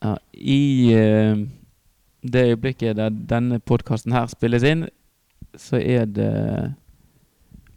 Ja, 0.00 0.16
I 0.32 0.92
eh, 0.96 1.42
det 2.22 2.46
øyeblikket 2.52 2.96
der 2.96 3.10
denne 3.10 3.60
podkasten 3.60 4.12
her 4.16 4.26
spilles 4.32 4.64
inn, 4.64 4.88
så 5.56 5.80
er 5.80 6.06
det 6.08 6.32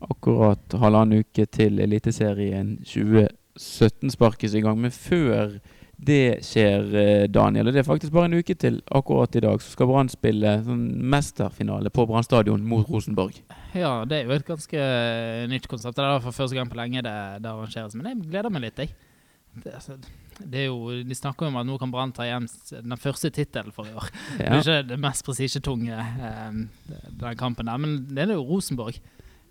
akkurat 0.04 0.76
halvannen 0.80 1.24
uke 1.24 1.46
til 1.46 1.80
Eliteserien 1.84 2.78
2017 2.84 4.12
sparkes 4.12 4.54
i 4.54 4.62
gang. 4.64 4.80
Men 4.80 4.92
før 4.92 5.58
det 6.04 6.44
skjer, 6.44 6.88
eh, 7.00 7.28
Daniel, 7.32 7.68
og 7.68 7.74
det 7.74 7.84
er 7.84 7.88
faktisk 7.88 8.14
bare 8.14 8.26
en 8.26 8.40
uke 8.40 8.56
til 8.60 8.82
akkurat 8.92 9.36
i 9.36 9.44
dag, 9.44 9.62
så 9.62 9.76
skal 9.76 9.88
Brann 9.88 10.10
spille 10.12 10.58
sånn 10.66 10.84
mesterfinale 11.14 11.92
på 11.94 12.06
Brann 12.10 12.26
stadion 12.26 12.66
mot 12.68 12.90
Rosenborg. 12.90 13.40
Ja, 13.74 14.04
det 14.06 14.20
er 14.20 14.28
jo 14.28 14.36
et 14.36 14.48
ganske 14.48 14.80
eh, 14.80 15.46
nytt 15.52 15.68
konsept. 15.72 15.96
Det 15.96 16.04
er 16.04 16.20
for 16.24 16.36
første 16.36 16.58
gang 16.58 16.70
på 16.70 16.80
lenge 16.80 17.04
det, 17.06 17.18
det 17.44 17.52
arrangeres. 17.52 17.96
Men 17.96 18.12
jeg 18.12 18.32
gleder 18.32 18.54
meg 18.54 18.68
litt, 18.68 18.84
jeg. 18.84 18.96
Det, 19.54 19.70
altså, 19.70 19.98
det 20.40 20.64
er 20.64 20.70
jo, 20.72 20.90
de 21.06 21.16
snakker 21.16 21.46
jo 21.46 21.52
om 21.52 21.60
at 21.62 21.68
nå 21.68 21.78
kan 21.82 21.92
Brann 21.94 22.14
ta 22.16 22.26
hjem 22.26 22.48
den 22.74 22.98
første 22.98 23.30
tittelen 23.34 23.74
for 23.76 23.90
i 23.90 23.94
år. 23.94 24.10
Det 24.40 24.48
er 24.48 24.62
ikke 24.62 24.78
det 24.90 25.00
mest 25.02 25.26
prestisjetunge, 25.28 26.00
eh, 26.00 26.56
den 27.22 27.38
kampen 27.40 27.70
der, 27.70 27.82
men 27.82 28.00
det 28.10 28.26
er 28.26 28.34
jo 28.34 28.48
Rosenborg. 28.48 28.98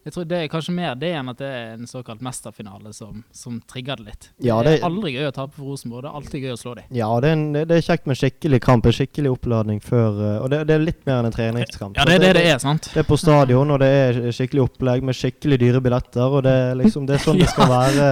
Jeg 0.03 0.13
tror 0.17 0.25
Det 0.27 0.39
er 0.43 0.49
kanskje 0.51 0.73
mer 0.75 0.95
det 0.99 1.13
enn 1.15 1.29
at 1.31 1.39
det 1.39 1.47
er 1.47 1.75
en 1.77 1.87
såkalt 1.87 2.23
mesterfinale 2.27 2.91
som, 2.93 3.21
som 3.31 3.61
trigger 3.71 4.01
det 4.01 4.07
litt. 4.09 4.25
Ja, 4.43 4.57
det 4.63 4.73
det- 4.73 4.81
er 4.81 4.87
aldri 4.89 5.13
gøy 5.15 5.29
å 5.29 5.33
tape 5.37 5.55
for 5.55 5.69
Rosenborg. 5.71 6.03
Det 6.03 6.11
er 6.11 6.17
alltid 6.19 6.43
gøy 6.43 6.53
å 6.53 6.59
slå 6.59 6.73
dem. 6.75 6.85
Ja, 6.91 7.11
det 7.23 7.29
er, 7.29 7.37
en, 7.37 7.45
det 7.55 7.77
er 7.77 7.85
kjekt 7.87 8.09
med 8.11 8.19
skikkelig 8.19 8.61
kamp, 8.65 8.87
en 8.91 8.97
skikkelig 8.97 9.31
oppladning 9.37 9.79
før 9.85 10.19
eh, 10.19 10.39
Og 10.43 10.51
det, 10.51 10.59
det 10.67 10.75
er 10.75 10.83
litt 10.89 11.07
mer 11.07 11.21
enn 11.21 11.29
en 11.31 11.37
treningskamp. 11.37 11.97
Ja, 12.01 12.07
det 12.09 12.17
er 12.17 12.25
det 12.27 12.33
det 12.41 12.47
er, 12.51 12.59
sant? 12.65 12.89
Det 12.91 13.05
er 13.05 13.07
på 13.07 13.19
stadion, 13.21 13.71
og 13.71 13.79
det 13.85 13.91
er 14.01 14.19
skikkelig 14.35 14.65
opplegg 14.67 15.07
med 15.07 15.15
skikkelig 15.15 15.61
dyre 15.63 15.83
billetter. 15.87 16.27
Og 16.39 16.43
det 16.49 16.57
er 16.65 16.75
liksom 16.83 17.07
Det 17.07 17.21
er 17.21 17.23
sånn 17.29 17.39
det 17.39 17.51
skal 17.53 17.71
være. 17.71 18.09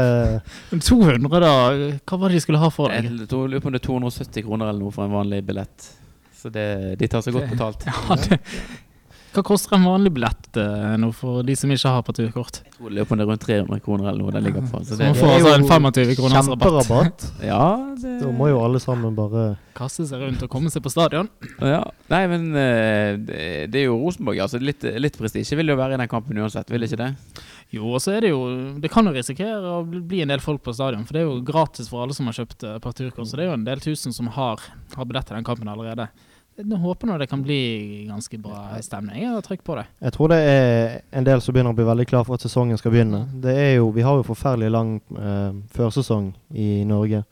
200, 0.78 1.40
da. 1.42 1.54
Hva 2.06 2.18
var 2.22 2.28
det 2.30 2.38
de 2.38 2.44
skulle 2.44 2.60
ha 2.62 2.70
for 2.70 2.92
deg? 2.94 3.08
Jeg 3.10 3.18
lurer 3.26 3.58
på 3.64 3.66
om 3.66 3.74
det 3.74 3.82
er 3.82 3.88
270 3.88 4.46
kroner 4.46 4.70
eller 4.70 4.84
noe 4.86 4.94
for 4.94 5.06
en 5.10 5.16
vanlig 5.18 5.42
billett. 5.50 5.90
Så 6.40 6.48
det, 6.54 6.68
de 7.02 7.08
tar 7.10 7.20
seg 7.26 7.34
godt 7.36 7.50
betalt. 7.50 7.82
Ja, 7.90 8.16
det, 8.28 8.38
hva 9.30 9.42
koster 9.46 9.76
en 9.76 9.84
vanlig 9.86 10.10
billett 10.16 10.56
eh, 10.58 10.96
nå 10.98 11.12
for 11.14 11.44
de 11.46 11.54
som 11.58 11.70
ikke 11.70 11.90
har 11.94 12.02
parturkort? 12.06 12.60
Jeg 12.66 13.06
tror 13.06 13.18
det 13.20 13.24
er 13.24 13.28
rundt 13.28 13.44
300 13.44 13.80
kroner 13.84 14.08
eller 14.10 14.24
noe 14.24 14.32
det 14.34 14.40
ligger 14.42 14.64
på. 14.66 14.80
Så 14.82 14.96
Så 14.96 14.98
det, 14.98 15.10
man 15.12 15.18
får 15.20 15.32
altså 15.36 15.52
en 15.54 15.66
25 15.68 16.14
kroners 16.18 16.48
rabatt. 16.50 17.26
Ja, 17.50 17.64
det, 18.00 18.14
Da 18.24 18.30
må 18.34 18.48
jo 18.50 18.58
alle 18.64 18.80
sammen 18.82 19.14
bare 19.14 19.44
Kaste 19.76 20.04
seg 20.08 20.20
rundt 20.24 20.42
og 20.44 20.50
komme 20.52 20.68
seg 20.72 20.82
på 20.82 20.90
stadion. 20.92 21.28
ja. 21.62 21.82
Nei, 22.10 22.22
men 22.32 22.48
eh, 22.58 23.14
det, 23.20 23.78
er 23.78 23.86
jo 23.86 24.00
Rosenborg. 24.00 24.40
Altså, 24.42 24.58
litt, 24.60 24.82
litt 24.82 25.16
prestisje 25.20 25.56
vil 25.56 25.70
jo 25.72 25.76
være 25.78 25.94
i 25.94 26.00
den 26.02 26.10
kampen 26.10 26.40
uansett, 26.42 26.68
vil 26.74 26.82
ikke 26.88 26.98
det? 27.00 27.10
Jo, 27.70 27.86
og 27.94 28.02
så 28.02 28.16
er 28.16 28.24
det 28.26 28.32
jo 28.32 28.40
Det 28.82 28.90
kan 28.90 29.06
jo 29.06 29.12
risikere 29.14 29.60
å 29.62 29.84
bli- 29.86 30.02
bli 30.02 30.22
en 30.24 30.32
del 30.34 30.42
folk 30.42 30.64
på 30.66 30.74
stadion, 30.74 31.06
for 31.06 31.14
det 31.14 31.22
er 31.22 31.28
jo 31.30 31.38
gratis 31.46 31.88
for 31.88 32.02
alle 32.02 32.16
som 32.16 32.26
har 32.26 32.34
kjøpt 32.40 32.66
eh, 32.66 32.80
parturkort. 32.82 33.28
Så 33.30 33.38
det 33.38 33.46
er 33.46 33.52
jo 33.52 33.58
en 33.60 33.68
del 33.68 33.80
tusen 33.84 34.12
som 34.16 34.26
har, 34.34 34.58
har 34.96 35.06
billett 35.06 35.30
til 35.30 35.38
den 35.38 35.46
kampen 35.46 35.70
allerede. 35.70 36.08
Jeg 36.60 36.80
håper 36.82 37.08
nå 37.08 37.16
det 37.20 37.28
kan 37.30 37.42
bli 37.44 37.60
ganske 38.08 38.38
bra 38.42 38.78
stemning. 38.84 39.24
og 39.32 39.44
trykk 39.46 39.62
på 39.64 39.76
det. 39.78 39.86
Jeg 40.04 40.12
tror 40.16 40.32
det 40.32 40.40
er 40.44 40.98
en 41.16 41.26
del 41.26 41.40
som 41.40 41.54
begynner 41.56 41.72
å 41.72 41.78
bli 41.78 41.86
veldig 41.88 42.08
klar 42.10 42.26
for 42.28 42.36
at 42.36 42.44
sesongen 42.44 42.78
skal 42.80 42.92
begynne. 42.92 43.24
Det 43.40 43.54
er 43.56 43.72
jo, 43.78 43.88
vi 43.94 44.04
har 44.04 44.18
jo 44.18 44.26
forferdelig 44.26 44.72
lang 44.74 44.98
eh, 45.16 45.54
førsesong 45.76 46.34
i 46.52 46.84
Norge. 46.88 47.24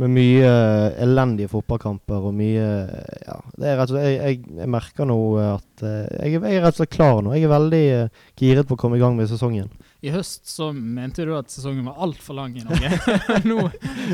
Med 0.00 0.10
mye 0.10 0.46
eh, 0.48 1.02
elendige 1.04 1.52
fotballkamper 1.52 2.24
og 2.26 2.32
mye 2.34 2.62
eh, 2.66 3.18
Ja, 3.28 3.36
det 3.54 3.68
er 3.70 3.76
rett 3.78 3.92
og 3.92 3.94
slett 3.94 4.08
Jeg, 4.08 4.16
jeg, 4.18 4.54
jeg 4.58 4.70
merker 4.74 5.06
nå 5.06 5.18
at 5.38 5.84
eh, 5.86 6.08
jeg, 6.24 6.40
jeg 6.40 6.56
er 6.58 6.64
rett 6.64 6.74
og 6.74 6.80
slett 6.80 6.94
klar 6.96 7.20
nå. 7.22 7.34
Jeg 7.36 7.46
er 7.46 7.52
veldig 7.52 7.82
eh, 8.00 8.24
giret 8.40 8.66
på 8.66 8.74
å 8.74 8.80
komme 8.80 8.98
i 8.98 9.02
gang 9.04 9.14
med 9.14 9.30
sesongen. 9.30 9.68
I 10.04 10.10
høst 10.12 10.50
så 10.50 10.72
mente 10.74 11.24
du 11.28 11.30
at 11.38 11.52
sesongen 11.52 11.86
var 11.86 12.00
altfor 12.08 12.40
lang 12.40 12.56
i 12.58 12.64
Norge. 12.66 12.90
nå 13.50 13.68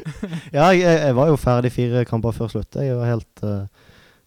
Ja, 0.58 0.68
jeg, 0.76 1.14
var 1.16 1.32
jo 1.32 1.40
ferdig 1.40 1.72
fire 1.72 2.04
kamper 2.08 2.36
før 2.36 2.52
slutt. 2.52 2.76
Jeg 2.76 2.98
var 2.98 3.14
helt 3.14 3.46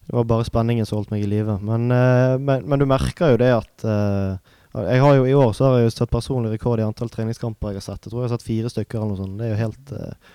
Det 0.04 0.16
var 0.16 0.26
bare 0.28 0.46
spenningen 0.46 0.86
som 0.86 0.98
holdt 0.98 1.12
meg 1.14 1.24
i 1.24 1.30
live. 1.30 1.58
Men, 1.64 1.88
eh, 1.94 2.36
men, 2.38 2.66
men 2.68 2.82
du 2.82 2.86
merker 2.88 3.34
jo 3.34 3.40
det 3.40 3.50
at 3.56 3.84
eh, 3.88 4.54
jeg 4.74 5.02
har 5.04 5.14
jo 5.14 5.26
I 5.26 5.34
år 5.38 5.52
så 5.54 5.68
har 5.68 5.76
jeg 5.78 5.86
jo 5.86 5.92
satt 5.94 6.10
personlig 6.10 6.50
rekord 6.56 6.82
i 6.82 6.86
antall 6.86 7.12
treningskamper 7.12 7.72
jeg 7.72 7.80
har 7.80 7.86
sett. 7.86 8.02
Jeg 8.02 8.10
tror 8.10 8.24
jeg 8.24 8.28
har 8.28 8.34
sett 8.34 8.48
fire 8.48 8.72
stykker 8.72 8.98
eller 8.98 9.14
noe 9.14 9.20
sånt. 9.20 9.38
Det 9.38 9.46
er 9.46 9.54
jo 9.54 9.60
helt 9.60 9.94
eh, 9.94 10.32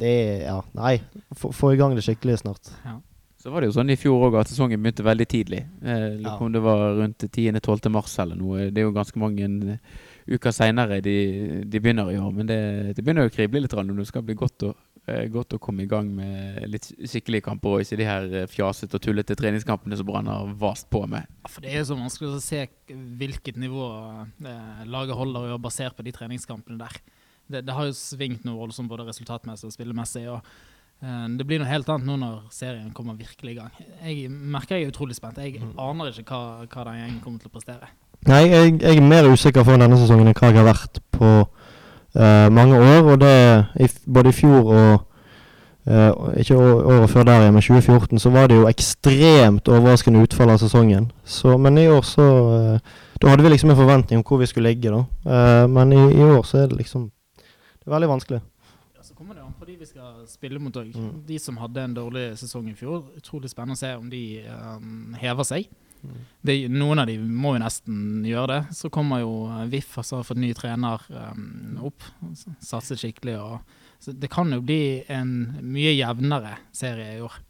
det, 0.00 0.10
er 0.10 0.42
Ja, 0.48 0.58
nei. 0.78 0.96
Få 1.38 1.52
få 1.54 1.72
i 1.74 1.78
gang 1.78 1.94
det 1.94 2.04
skikkelig 2.06 2.40
snart. 2.42 2.72
Så 3.40 3.48
var 3.48 3.62
det 3.62 3.70
jo 3.70 3.76
sånn 3.78 3.92
i 3.92 3.96
fjor 3.96 4.26
òg 4.26 4.36
at 4.42 4.50
sesongen 4.50 4.82
begynte 4.82 5.06
veldig 5.06 5.26
tidlig. 5.30 5.62
Eh, 5.80 6.08
ja. 6.20 6.34
om 6.36 6.50
det 6.52 6.60
var 6.64 6.98
rundt 6.98 7.24
10.-12. 7.24 7.88
mars 7.94 8.18
eller 8.20 8.36
noe. 8.36 8.68
Det 8.68 8.82
er 8.82 8.88
jo 8.88 8.96
ganske 8.96 9.22
mange 9.22 9.78
uker 10.30 10.54
seinere 10.54 11.00
de, 11.04 11.14
de 11.66 11.80
begynner 11.82 12.12
i 12.12 12.18
år. 12.20 12.30
Men 12.34 12.48
det, 12.48 12.60
det 12.96 13.04
begynner 13.04 13.26
jo 13.26 13.32
å 13.32 13.34
krible 13.34 13.62
litt 13.64 13.74
når 13.74 14.02
det 14.02 14.08
skal 14.08 14.24
bli 14.26 14.36
godt 14.38 14.66
å, 14.68 14.72
eh, 15.06 15.26
godt 15.32 15.56
å 15.56 15.60
komme 15.62 15.84
i 15.84 15.90
gang 15.90 16.10
med 16.14 16.62
litt 16.70 16.90
skikkelige 16.98 17.46
kamper, 17.48 17.76
og 17.76 17.84
ikke 17.84 17.98
de 18.00 18.08
her 18.08 18.28
eh, 18.42 18.48
fjasete 18.50 18.98
og 18.98 19.04
tullete 19.04 19.36
treningskampene 19.38 19.98
som 19.98 20.08
Brann 20.08 20.30
har 20.30 20.52
vast 20.60 20.90
på 20.92 21.02
med. 21.10 21.26
Ja, 21.42 21.50
For 21.50 21.64
det 21.64 21.72
er 21.72 21.82
jo 21.82 21.90
så 21.92 21.98
vanskelig 21.98 22.34
å 22.36 22.42
se 22.44 22.64
hvilket 23.20 23.60
nivå 23.60 23.86
eh, 24.46 24.84
laget 24.90 25.18
holder 25.18 25.54
og 25.56 25.64
basert 25.66 25.98
på 25.98 26.06
de 26.06 26.14
treningskampene 26.14 26.80
der. 26.80 27.00
Det, 27.50 27.64
det 27.66 27.74
har 27.74 27.88
jo 27.88 27.96
svingt 27.96 28.44
noe 28.46 28.60
voldsomt 28.60 28.90
både 28.90 29.08
resultatmessig 29.08 29.70
og 29.70 29.74
spillemessig. 29.74 30.26
og 30.30 30.38
eh, 31.02 31.26
Det 31.40 31.48
blir 31.48 31.62
noe 31.62 31.70
helt 31.70 31.90
annet 31.90 32.06
nå 32.06 32.20
når 32.20 32.44
serien 32.54 32.92
kommer 32.94 33.18
virkelig 33.18 33.56
i 33.56 33.58
gang. 33.58 33.82
Jeg 34.04 34.30
merker 34.30 34.78
jeg 34.78 34.86
er 34.86 34.94
utrolig 34.94 35.18
spent. 35.18 35.42
Jeg 35.42 35.58
aner 35.74 36.14
ikke 36.14 36.30
hva, 36.30 36.68
hva 36.70 36.86
den 36.92 37.02
gjengen 37.02 37.20
kommer 37.24 37.42
til 37.42 37.50
å 37.50 37.56
prestere. 37.58 37.90
Nei, 38.28 38.42
jeg, 38.50 38.74
jeg 38.82 38.96
er 38.96 39.06
mer 39.06 39.28
usikker 39.32 39.64
for 39.64 39.80
denne 39.80 39.96
sesongen 39.96 40.28
enn 40.28 40.36
hva 40.36 40.50
jeg 40.50 40.58
har 40.58 40.66
vært 40.68 41.00
på 41.14 41.28
uh, 41.40 42.48
mange 42.52 42.76
år. 42.76 43.14
Og 43.14 43.22
det 43.22 43.94
både 44.04 44.32
i 44.32 44.36
fjor 44.36 44.68
og 44.74 44.90
uh, 45.88 46.28
ikke 46.36 46.58
året 46.58 47.10
før 47.10 47.24
der 47.30 47.46
igjen, 47.46 47.56
men 47.56 47.64
2014, 47.64 48.20
så 48.20 48.34
var 48.34 48.50
det 48.50 48.60
jo 48.60 48.68
ekstremt 48.68 49.72
overraskende 49.72 50.26
utfall 50.26 50.52
av 50.52 50.60
sesongen. 50.60 51.08
Så, 51.24 51.56
men 51.56 51.80
i 51.80 51.88
år 51.88 52.04
så 52.06 52.28
uh, 52.28 53.00
Da 53.20 53.28
hadde 53.28 53.44
vi 53.44 53.52
liksom 53.52 53.72
en 53.72 53.76
forventning 53.76 54.20
om 54.20 54.24
hvor 54.24 54.40
vi 54.40 54.46
skulle 54.48 54.70
ligge, 54.70 54.88
da. 54.88 55.66
Men 55.68 55.92
i, 55.92 55.98
i 56.16 56.22
år 56.24 56.40
så 56.48 56.62
er 56.62 56.70
det 56.70 56.78
liksom 56.78 57.10
Det 57.42 57.86
er 57.86 57.92
veldig 57.92 58.08
vanskelig. 58.08 58.38
Ja, 58.96 59.02
så 59.02 59.14
kommer 59.14 59.34
det 59.34 59.42
an 59.44 59.52
på 59.58 59.64
de 59.68 59.76
vi 59.76 59.88
skal 59.88 60.22
spille 60.28 60.58
mot 60.58 60.76
òg. 60.76 60.94
Mm. 60.96 61.18
De 61.28 61.38
som 61.38 61.56
hadde 61.60 61.84
en 61.84 61.96
dårlig 61.96 62.38
sesong 62.40 62.70
i 62.70 62.74
fjor. 62.74 63.02
Utrolig 63.16 63.52
spennende 63.52 63.76
å 63.76 63.80
se 63.80 63.92
om 63.96 64.08
de 64.08 64.22
um, 64.48 65.12
hever 65.20 65.44
seg. 65.44 65.68
Det, 66.40 66.56
noen 66.72 67.02
av 67.02 67.10
de 67.10 67.18
må 67.20 67.54
jo 67.56 67.62
nesten 67.62 68.24
gjøre 68.28 68.48
det. 68.54 68.76
Så 68.76 68.90
kommer 68.92 69.22
jo 69.22 69.34
eh, 69.50 69.66
VIF, 69.72 69.92
altså 70.00 70.20
har 70.20 70.26
fått 70.28 70.40
ny 70.40 70.50
trener 70.56 71.04
um, 71.12 71.78
opp. 71.90 72.06
Satset 72.64 73.02
skikkelig. 73.02 73.36
Og, 73.40 73.78
så 74.00 74.14
det 74.16 74.30
kan 74.32 74.52
jo 74.54 74.62
bli 74.64 75.02
en 75.12 75.34
mye 75.60 75.94
jevnere 75.98 76.56
serie 76.72 77.18
i 77.18 77.22
år. 77.24 77.40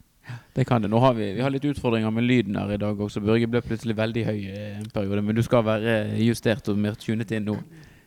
Det 0.53 0.65
kan 0.65 0.81
det. 0.81 0.87
Nå 0.91 0.99
har 0.99 1.13
vi, 1.13 1.33
vi 1.33 1.41
har 1.41 1.49
litt 1.49 1.65
utfordringer 1.65 2.11
med 2.11 2.23
lyden 2.23 2.55
her 2.59 2.73
i 2.75 2.81
dag 2.81 2.99
også. 2.99 3.23
Børge 3.23 3.47
ble 3.49 3.61
plutselig 3.65 3.95
veldig 3.97 4.25
høy 4.27 4.41
eh, 4.49 4.75
en 4.79 4.91
periode, 4.93 5.23
men 5.25 5.37
du 5.37 5.43
skal 5.45 5.65
være 5.65 5.95
justert 6.21 6.67
og 6.71 6.79
mer 6.79 6.99
tunet 6.99 7.31
inn 7.35 7.47
nå. 7.47 7.57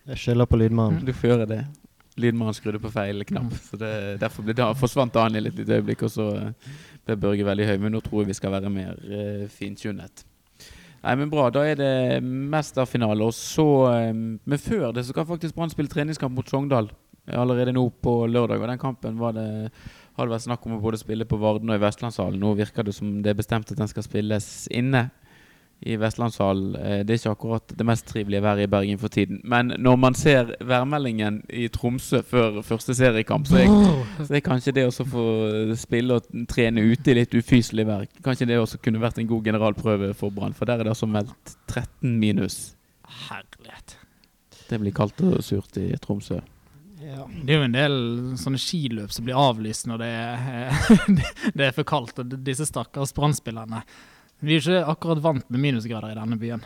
Jeg 0.05 0.21
skylder 0.21 0.49
på 0.49 0.59
lydmannen. 0.61 1.01
Du 1.05 1.13
får 1.13 1.31
gjøre 1.31 1.49
det. 1.49 1.63
Lydmannen 2.21 2.55
skrudde 2.55 2.79
på 2.79 2.91
feil 2.93 3.25
knapp, 3.27 3.51
så 3.59 3.77
det, 3.79 3.91
derfor 4.21 4.45
ble 4.45 4.55
da, 4.55 4.69
forsvant 4.77 5.11
Daniel 5.17 5.49
et 5.49 5.57
lite 5.57 5.81
øyeblikk, 5.81 6.05
og 6.07 6.13
så 6.13 6.29
eh, 6.37 6.69
ble 7.03 7.17
Børge 7.25 7.47
veldig 7.47 7.67
høy. 7.71 7.75
Men 7.81 7.97
nå 7.97 8.03
tror 8.05 8.23
jeg 8.23 8.31
vi 8.31 8.37
skal 8.39 8.55
være 8.55 8.71
mer 8.71 8.95
uh, 9.09 9.43
fintunet. 9.51 10.23
Nei, 11.05 11.13
men 11.19 11.29
bra. 11.29 11.51
Da 11.53 11.61
er 11.69 11.77
det 11.77 12.23
mesterfinale. 12.25 13.27
Og 13.27 13.35
så 13.37 13.65
eh, 13.91 14.13
Men 14.13 14.61
før 14.61 14.91
det 14.95 15.05
så 15.05 15.13
skal 15.13 15.27
faktisk 15.29 15.57
Brann 15.57 15.73
spille 15.73 15.91
treningskamp 15.91 16.33
mot 16.33 16.49
Sogndal 16.49 16.89
allerede 17.25 17.73
nå 17.73 17.87
på 18.05 18.25
lørdag. 18.29 18.61
Og 18.61 18.69
den 18.69 18.81
kampen 18.81 19.19
var 19.21 19.33
det 19.37 19.47
har 20.15 20.27
det 20.27 20.31
vært 20.31 20.45
snakk 20.45 20.65
om 20.65 20.77
å 20.77 20.81
både 20.83 20.99
spille 21.01 21.25
på 21.27 21.37
Varden 21.41 21.69
og 21.71 21.75
i 21.75 21.83
Vestlandshallen. 21.83 22.39
Nå 22.39 22.53
virker 22.55 22.85
det 22.87 22.93
som 22.95 23.17
det 23.23 23.33
er 23.33 23.39
bestemt 23.39 23.71
at 23.71 23.79
den 23.79 23.89
skal 23.91 24.05
spilles 24.05 24.47
inne 24.71 25.09
i 25.85 25.95
Vestlandshallen. 26.01 26.75
Eh, 26.75 27.03
Det 27.05 27.13
er 27.13 27.19
ikke 27.19 27.33
akkurat 27.35 27.73
det 27.77 27.85
mest 27.85 28.07
trivelige 28.09 28.41
været 28.41 28.63
i 28.63 28.69
Bergen 28.71 28.97
for 28.99 29.07
tiden. 29.13 29.41
Men 29.43 29.73
når 29.77 29.95
man 30.01 30.13
ser 30.17 30.55
værmeldingen 30.65 31.43
i 31.49 31.67
Tromsø 31.67 32.21
før 32.25 32.61
første 32.65 32.95
seriekamp, 32.97 33.47
så 33.47 33.57
er, 33.61 33.69
så 34.25 34.33
er 34.33 34.39
kanskje 34.45 34.73
det 34.73 34.87
å 34.89 35.05
få 35.05 35.25
spille 35.77 36.17
og 36.17 36.47
trene 36.49 36.81
ute 36.81 37.11
i 37.13 37.19
litt 37.19 37.35
ufyselig 37.37 37.85
vær 37.85 38.07
Kanskje 38.25 38.47
det 38.49 38.57
også 38.59 38.81
kunne 38.81 39.01
vært 39.01 39.19
en 39.21 39.29
god 39.29 39.45
generalprøve 39.45 40.13
for 40.17 40.33
Brann, 40.33 40.53
for 40.57 40.65
der 40.65 40.79
er 40.81 40.87
det 40.89 40.95
altså 40.95 41.07
meldt 41.09 41.55
13 41.67 42.17
minus. 42.19 42.75
Herlighet. 43.29 43.97
Det 44.69 44.79
blir 44.81 44.93
kaldt 44.97 45.21
og 45.21 45.43
surt 45.45 45.77
i 45.77 45.91
Tromsø. 46.01 46.41
Det 47.05 47.53
er 47.53 47.59
jo 47.59 47.65
en 47.67 47.75
del 47.75 47.95
sånne 48.41 48.57
skiløp 48.57 49.11
som 49.13 49.27
blir 49.27 49.37
avlyst 49.37 49.85
når 49.85 50.01
det 50.01 50.07
er, 50.09 50.75
det 51.57 51.67
er 51.67 51.75
for 51.75 51.85
kaldt. 51.85 52.17
Og 52.23 52.33
disse 52.47 52.65
stakkars 52.65 53.13
Brann-spillerne 53.13 53.83
Vi 54.43 54.55
er 54.55 54.63
ikke 54.63 54.85
akkurat 54.91 55.23
vant 55.23 55.49
med 55.49 55.63
minusgrader 55.63 56.11
i 56.11 56.17
denne 56.17 56.39
byen. 56.39 56.65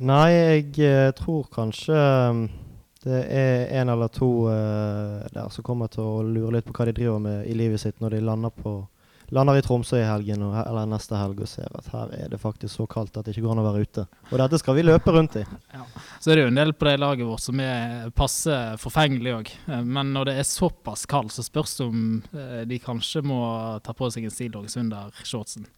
Nei, 0.00 0.28
jeg 0.32 0.68
eh, 0.80 1.10
tror 1.16 1.48
kanskje 1.52 1.96
um, 1.96 2.46
det 3.04 3.18
er 3.32 3.66
en 3.80 3.88
eller 3.88 4.08
to 4.12 4.48
eh, 4.52 5.26
der 5.32 5.50
som 5.52 5.64
kommer 5.64 5.88
til 5.92 6.04
å 6.04 6.22
lure 6.24 6.54
litt 6.56 6.66
på 6.68 6.74
hva 6.76 6.86
de 6.88 6.96
driver 6.96 7.20
med 7.20 7.46
i 7.48 7.56
livet 7.56 7.80
sitt 7.80 8.00
når 8.00 8.16
de 8.16 8.20
lander 8.24 8.52
på, 8.52 8.74
lander 9.32 9.56
i 9.56 9.62
Tromsø 9.64 9.96
i 10.02 10.04
helgen 10.08 10.44
og, 10.44 10.54
eller 10.60 10.88
neste 10.88 11.16
helg 11.16 11.40
og 11.40 11.48
ser 11.48 11.68
at 11.76 11.88
her 11.94 12.12
er 12.16 12.32
det 12.32 12.40
faktisk 12.42 12.74
så 12.74 12.86
kaldt 12.88 13.16
at 13.16 13.24
det 13.24 13.32
ikke 13.32 13.46
går 13.46 13.54
an 13.54 13.62
å 13.62 13.66
være 13.70 13.88
ute. 13.88 14.04
Og 14.28 14.36
dette 14.42 14.60
skal 14.60 14.76
vi 14.76 14.84
løpe 14.84 15.14
rundt 15.16 15.38
i. 15.40 15.46
Så 16.20 16.32
er 16.32 16.40
det 16.40 16.46
jo 16.46 16.52
en 16.52 16.60
del 16.60 16.74
på 16.76 16.88
det 16.90 16.94
laget 17.00 17.28
vårt 17.28 17.44
som 17.44 17.64
er 17.64 18.12
passe 18.16 18.60
forfengelig 18.84 19.36
òg. 19.38 19.52
Men 19.84 20.12
når 20.16 20.28
det 20.28 20.38
er 20.40 20.48
såpass 20.48 21.04
kaldt, 21.08 21.32
så 21.32 21.44
spørs 21.44 21.76
det 21.80 21.88
om 21.88 22.06
eh, 22.36 22.62
de 22.68 22.80
kanskje 22.84 23.24
må 23.32 23.42
ta 23.84 23.96
på 23.96 24.12
seg 24.12 24.28
en 24.28 24.36
stillongs 24.36 24.76
under 24.80 25.24
shortsen. 25.24 25.68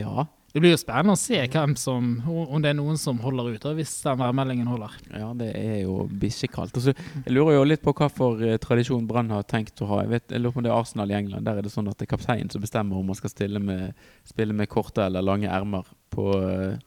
Ja. 0.00 0.26
Det 0.54 0.60
blir 0.62 0.70
jo 0.70 0.78
spennende 0.78 1.16
å 1.16 1.18
se 1.18 1.40
hvem 1.50 1.72
som, 1.74 2.10
om 2.30 2.62
det 2.62 2.70
er 2.70 2.76
noen 2.78 2.98
som 3.00 3.18
holder 3.18 3.56
ut, 3.56 3.64
hvis 3.74 3.94
den 4.04 4.20
værmeldingen 4.20 4.68
holder. 4.70 4.92
Ja, 5.10 5.32
det 5.34 5.48
er 5.58 5.80
jo 5.80 6.04
bikkjekaldt. 6.22 6.78
Altså, 6.78 6.94
jeg 7.24 7.34
lurer 7.34 7.56
jo 7.56 7.64
litt 7.66 7.82
på 7.82 7.90
hva 7.98 8.06
for 8.06 8.38
eh, 8.38 8.54
tradisjon 8.62 9.08
Brann 9.10 9.32
har 9.34 9.42
tenkt 9.50 9.82
å 9.82 9.88
ha. 9.90 10.04
Jeg, 10.04 10.12
vet, 10.12 10.28
jeg 10.30 10.44
lurer 10.44 10.54
på 10.54 10.62
om 10.62 10.68
det 10.68 10.70
er 10.70 10.76
Arsenal 10.76 11.10
i 11.10 11.16
England. 11.18 11.48
Der 11.48 11.58
er 11.58 11.66
det 11.66 11.74
sånn 11.74 11.90
at 11.90 11.98
det 11.98 12.06
er 12.06 12.12
kapteinen 12.12 12.54
som 12.54 12.62
bestemmer 12.62 13.00
om 13.00 13.10
man 13.10 13.18
skal 13.18 13.58
med, 13.66 13.98
spille 14.30 14.54
med 14.54 14.70
korte 14.70 15.02
eller 15.08 15.26
lange 15.26 15.50
ermer 15.50 15.90
på 16.14 16.30
eh, 16.38 16.78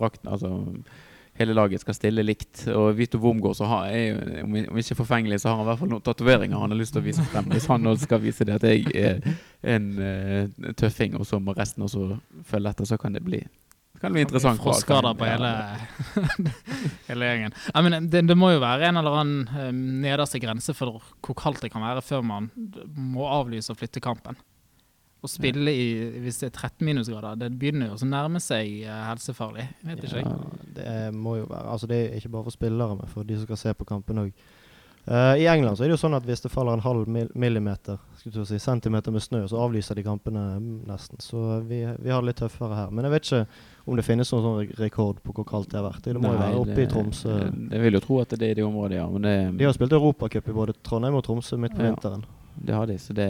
drakten. 0.00 0.32
Altså 0.32 0.54
hele 1.40 1.56
laget 1.56 1.82
skal 1.82 1.96
stille 1.96 2.24
likt. 2.24 2.66
Og 2.74 2.92
Vito 2.98 3.18
Wormgård, 3.22 3.56
så 3.58 3.68
har, 3.70 3.88
er 3.90 4.04
jo, 4.10 4.44
om 4.44 4.82
ikke 4.82 4.98
forfengelig, 4.98 5.40
så 5.42 5.50
har 5.50 5.60
han 5.60 5.66
i 5.66 5.70
hvert 5.70 5.82
fall 5.82 5.92
noen 5.94 6.04
tatoveringer 6.06 6.60
han 6.60 6.74
har 6.74 6.80
lyst 6.80 6.94
til 6.96 7.02
å 7.02 7.06
vise 7.08 7.24
frem. 7.32 7.48
Hvis 7.54 7.68
han 7.70 7.84
nå 7.86 7.96
skal 8.00 8.22
vise 8.22 8.46
det 8.48 8.58
at 8.58 8.68
jeg 8.68 8.86
er 8.94 9.24
en 9.74 9.90
uh, 9.98 10.70
tøffing, 10.78 11.16
og 11.18 11.26
så 11.28 11.40
må 11.42 11.56
resten 11.56 11.86
også 11.86 12.12
følge 12.48 12.74
etter, 12.74 12.88
så 12.88 13.00
kan 13.00 13.16
det 13.16 13.24
bli 13.26 13.42
det 14.00 14.06
kan 14.06 14.14
bli 14.14 14.22
interessant. 14.24 14.62
Froskader 14.64 15.12
på 15.12 15.26
hele, 15.28 15.48
hele 17.10 17.26
gjengen. 17.26 17.56
I 17.74 17.82
mean, 17.84 18.06
det, 18.08 18.22
det 18.30 18.36
må 18.38 18.48
jo 18.54 18.62
være 18.62 18.86
en 18.88 18.96
eller 18.96 19.16
annen 19.20 19.42
eh, 19.52 19.74
nederste 20.06 20.40
grense 20.40 20.72
for 20.72 21.02
hvor 21.20 21.36
kaldt 21.36 21.66
det 21.66 21.68
kan 21.74 21.84
være 21.84 22.00
før 22.06 22.24
man 22.24 22.48
må 22.96 23.28
avlyse 23.28 23.74
og 23.74 23.76
flytte 23.82 24.00
kampen. 24.00 24.40
Å 25.22 25.28
spille 25.28 25.68
i 25.76 25.88
hvis 26.24 26.38
det 26.40 26.46
er 26.48 26.68
13 26.68 26.86
minusgrader, 26.88 27.36
det 27.36 27.50
begynner 27.60 27.90
jo 27.90 27.98
å 27.98 28.08
nærme 28.08 28.40
seg 28.40 28.82
eh, 28.86 29.02
helsefarlig. 29.10 29.66
Vet 29.84 30.04
ikke 30.06 30.16
jeg. 30.22 30.24
Ja, 30.24 30.64
det 30.78 30.86
er- 30.86 31.12
må 31.12 31.36
jo 31.36 31.44
være 31.50 31.66
Altså 31.74 31.86
Det 31.90 31.98
er 32.12 32.16
ikke 32.16 32.30
bare 32.32 32.44
for 32.44 32.50
spillere, 32.56 32.96
men 32.96 33.06
for 33.06 33.22
de 33.24 33.36
som 33.36 33.44
skal 33.44 33.56
se 33.56 33.74
på 33.74 33.84
kampen 33.84 34.16
òg. 34.24 34.32
I 35.10 35.46
England 35.48 35.76
så 35.78 35.82
er 35.82 35.88
det 35.88 35.96
jo 35.96 36.06
sånn 36.06 36.14
at 36.14 36.22
hvis 36.28 36.42
det 36.44 36.50
faller 36.52 36.74
en 36.76 36.80
halv 36.84 37.06
millimeter, 37.34 37.96
skulle 38.18 38.44
jeg 38.44 38.46
si, 38.46 38.58
centimeter 38.58 39.10
med 39.10 39.22
snø, 39.24 39.40
så 39.48 39.56
avlyser 39.64 39.96
de 39.96 40.02
kampene 40.04 40.42
mm, 40.60 40.84
nesten. 40.86 41.18
Så 41.24 41.40
vi, 41.66 41.80
vi 41.98 42.10
har 42.12 42.20
det 42.20 42.28
litt 42.28 42.36
tøffere 42.42 42.76
her. 42.76 42.90
Men 42.92 43.04
jeg 43.08 43.14
vet 43.14 43.24
ikke 43.24 43.46
om 43.88 43.96
det 43.96 44.04
finnes 44.04 44.30
noen 44.30 44.44
sånn 44.44 44.76
rekord 44.78 45.22
på 45.24 45.32
hvor 45.34 45.48
kaldt 45.48 45.70
det 45.72 45.80
har 45.80 45.88
vært. 45.88 46.04
Det 46.04 46.20
må 46.20 46.34
jo 46.34 46.38
være 46.38 46.60
oppe 46.60 46.76
det- 46.76 46.84
i 46.84 46.92
Tromsø. 46.92 47.32
Jeg 47.72 47.80
vil 47.80 47.96
jo 47.96 48.00
tro 48.04 48.20
at 48.20 48.28
det 48.36 48.42
er 48.42 48.50
i 48.52 48.58
det 48.60 48.64
området, 48.68 49.00
ja. 49.00 49.08
Men 49.08 49.22
det, 49.22 49.58
De 49.58 49.64
har 49.64 49.72
spilt 49.72 49.92
Europacup 49.96 50.48
i 50.48 50.52
både 50.60 50.74
Trondheim 50.84 51.14
og 51.16 51.24
Tromsø 51.24 51.56
midt 51.58 51.74
på 51.74 51.82
Ja. 51.82 51.90
vinteren. 51.94 52.24
Det 52.60 52.74
har 52.76 52.86
de. 52.90 52.98
Så 53.00 53.14
det, 53.16 53.26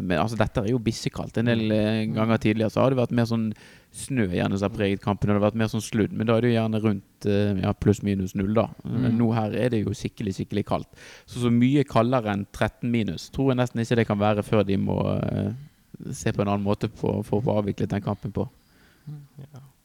men 0.00 0.16
altså, 0.18 0.38
dette 0.40 0.62
er 0.64 0.70
jo 0.72 0.78
bissekaldt. 0.80 1.36
En 1.42 1.50
del 1.50 1.70
eh, 1.74 2.06
ganger 2.16 2.38
tidligere 2.40 2.72
så 2.72 2.80
har 2.80 2.90
det 2.94 2.98
vært 3.02 3.12
mer 3.18 3.26
sånn 3.28 3.50
snø 3.92 4.24
gjerne 4.32 4.56
som 4.56 4.70
har 4.70 4.76
preget 4.78 5.02
kampen. 5.04 5.28
Og 5.28 5.34
det 5.36 5.40
har 5.42 5.50
vært 5.50 5.58
mer 5.60 5.68
sånn 5.72 5.84
sludd, 5.84 6.14
men 6.16 6.26
da 6.30 6.36
er 6.38 6.40
det 6.46 6.50
jo 6.52 6.56
gjerne 6.56 6.80
rundt 6.84 7.26
eh, 7.28 7.60
ja, 7.60 7.72
pluss-minus 7.76 8.32
null, 8.40 8.54
da. 8.56 8.68
Men 8.84 9.10
Mm. 9.12 9.18
nå 9.20 9.28
her 9.36 9.56
er 9.66 9.68
det 9.74 9.82
jo 9.84 9.92
skikkelig, 9.92 10.32
skikkelig 10.38 10.64
kaldt. 10.70 10.88
Så 11.28 11.42
så 11.44 11.50
mye 11.52 11.84
kaldere 11.84 12.32
enn 12.32 12.46
13 12.56 12.88
minus 12.90 13.28
tror 13.34 13.52
jeg 13.52 13.60
nesten 13.60 13.82
ikke 13.84 14.00
det 14.00 14.06
kan 14.08 14.18
være 14.22 14.42
før 14.46 14.64
de 14.64 14.76
må 14.80 14.96
eh, 15.18 15.52
se 16.16 16.32
på 16.32 16.40
en 16.40 16.48
annen 16.48 16.64
måte 16.64 16.88
på, 16.88 17.18
for 17.26 17.40
å 17.40 17.44
få 17.44 17.58
avviklet 17.60 17.90
den 17.92 18.00
kampen 18.06 18.32
på. 18.32 18.48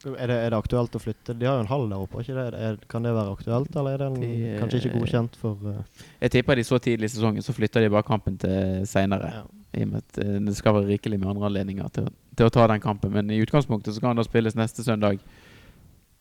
Er 0.06 0.30
det, 0.30 0.36
er 0.38 0.54
det 0.54 0.57
aktuelt 0.57 0.96
å 0.98 1.02
flytte? 1.02 1.34
De 1.34 1.48
har 1.50 1.57
jo 1.57 1.66
en 1.66 1.69
hall 1.72 1.88
der 1.90 2.02
oppe, 2.04 2.22
det? 2.22 2.46
Er, 2.54 2.78
kan 2.92 3.06
det 3.06 3.13
være 3.16 3.34
aktuelt, 3.34 3.75
eller 3.75 3.96
er 3.96 4.04
den 4.04 4.19
De, 4.22 4.34
kanskje 4.62 4.81
ikke 4.84 4.92
eh, 4.92 5.00
godkjent 5.02 5.38
for 5.42 5.63
uh... 5.66 6.04
Jeg 6.22 6.34
tipper 6.36 6.60
de 6.60 6.66
så 6.68 6.80
tidlig 6.84 7.10
i 7.10 7.13
sesongen, 7.16 7.46
så 7.46 7.56
flytter 7.57 7.86
de 7.86 7.94
bare 7.94 8.06
kampen 8.06 8.38
til 8.42 8.86
seinere. 8.90 9.31
ja. 9.40 9.46
I 9.75 9.84
og 9.84 9.90
med 9.92 10.04
at 10.04 10.19
eh, 10.24 10.38
det 10.46 10.56
skal 10.56 10.78
være 10.78 10.92
rikelig 10.94 11.19
med 11.19 11.34
andre 11.34 11.50
anledninger 11.50 11.90
til, 11.98 12.12
til 12.38 12.48
å 12.48 12.54
ta 12.54 12.68
den 12.72 12.84
kampen. 12.84 13.12
Men 13.16 13.34
i 13.34 13.42
utgangspunktet 13.44 13.96
så 13.96 14.04
kan 14.04 14.13
den 14.13 14.22
da 14.22 14.28
spilles 14.28 14.56
neste 14.56 14.86
søndag 14.86 15.19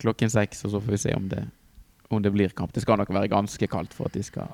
klokken 0.03 0.33
seks, 0.33 0.65
og 0.65 0.75
så 0.75 0.81
får 0.83 0.97
vi 0.97 1.03
se 1.05 1.15
om 1.15 1.29
det, 1.31 1.45
om 2.11 2.23
det 2.23 2.33
blir 2.35 2.55
kamp. 2.57 2.73
Det 2.75 2.83
skal 2.83 2.99
nok 2.99 3.13
være 3.15 3.31
ganske 3.33 3.69
kaldt 3.71 3.95
for 3.95 4.11
at 4.11 4.17
de 4.17 4.25
skal, 4.27 4.51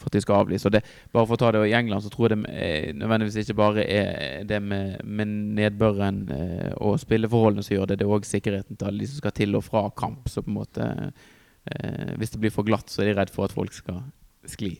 for 0.00 0.10
at 0.10 0.16
de 0.16 0.22
skal 0.24 0.40
avlyse. 0.40 0.66
Og 0.68 0.74
det, 0.74 0.82
bare 1.14 1.28
for 1.28 1.36
å 1.36 1.40
ta 1.42 1.52
det, 1.54 1.62
I 1.68 1.76
England 1.78 2.04
så 2.04 2.12
tror 2.12 2.28
jeg 2.28 2.40
det 2.40 2.54
eh, 2.56 2.90
nødvendigvis 2.96 3.40
ikke 3.44 3.58
bare 3.60 3.86
er 3.86 4.44
det 4.48 4.60
med, 4.64 5.00
med 5.04 5.34
nedbøren 5.60 6.22
eh, 6.34 6.70
og 6.80 7.00
spilleforholdene 7.02 7.66
som 7.66 7.76
gjør 7.76 7.90
det, 7.90 8.00
det 8.00 8.08
er 8.08 8.14
òg 8.16 8.28
sikkerheten 8.28 8.80
til 8.80 8.90
alle 8.90 9.04
de 9.04 9.10
som 9.10 9.22
skal 9.22 9.36
til 9.36 9.58
og 9.58 9.66
fra 9.66 9.86
kamp. 9.96 10.30
Så 10.32 10.44
på 10.44 10.52
en 10.52 10.60
måte 10.60 10.86
eh, 10.90 12.14
Hvis 12.20 12.32
det 12.34 12.42
blir 12.42 12.54
for 12.54 12.66
glatt, 12.66 12.88
så 12.90 13.04
er 13.04 13.12
de 13.12 13.18
redd 13.20 13.34
for 13.34 13.46
at 13.46 13.56
folk 13.56 13.76
skal 13.76 14.02
skli. 14.48 14.78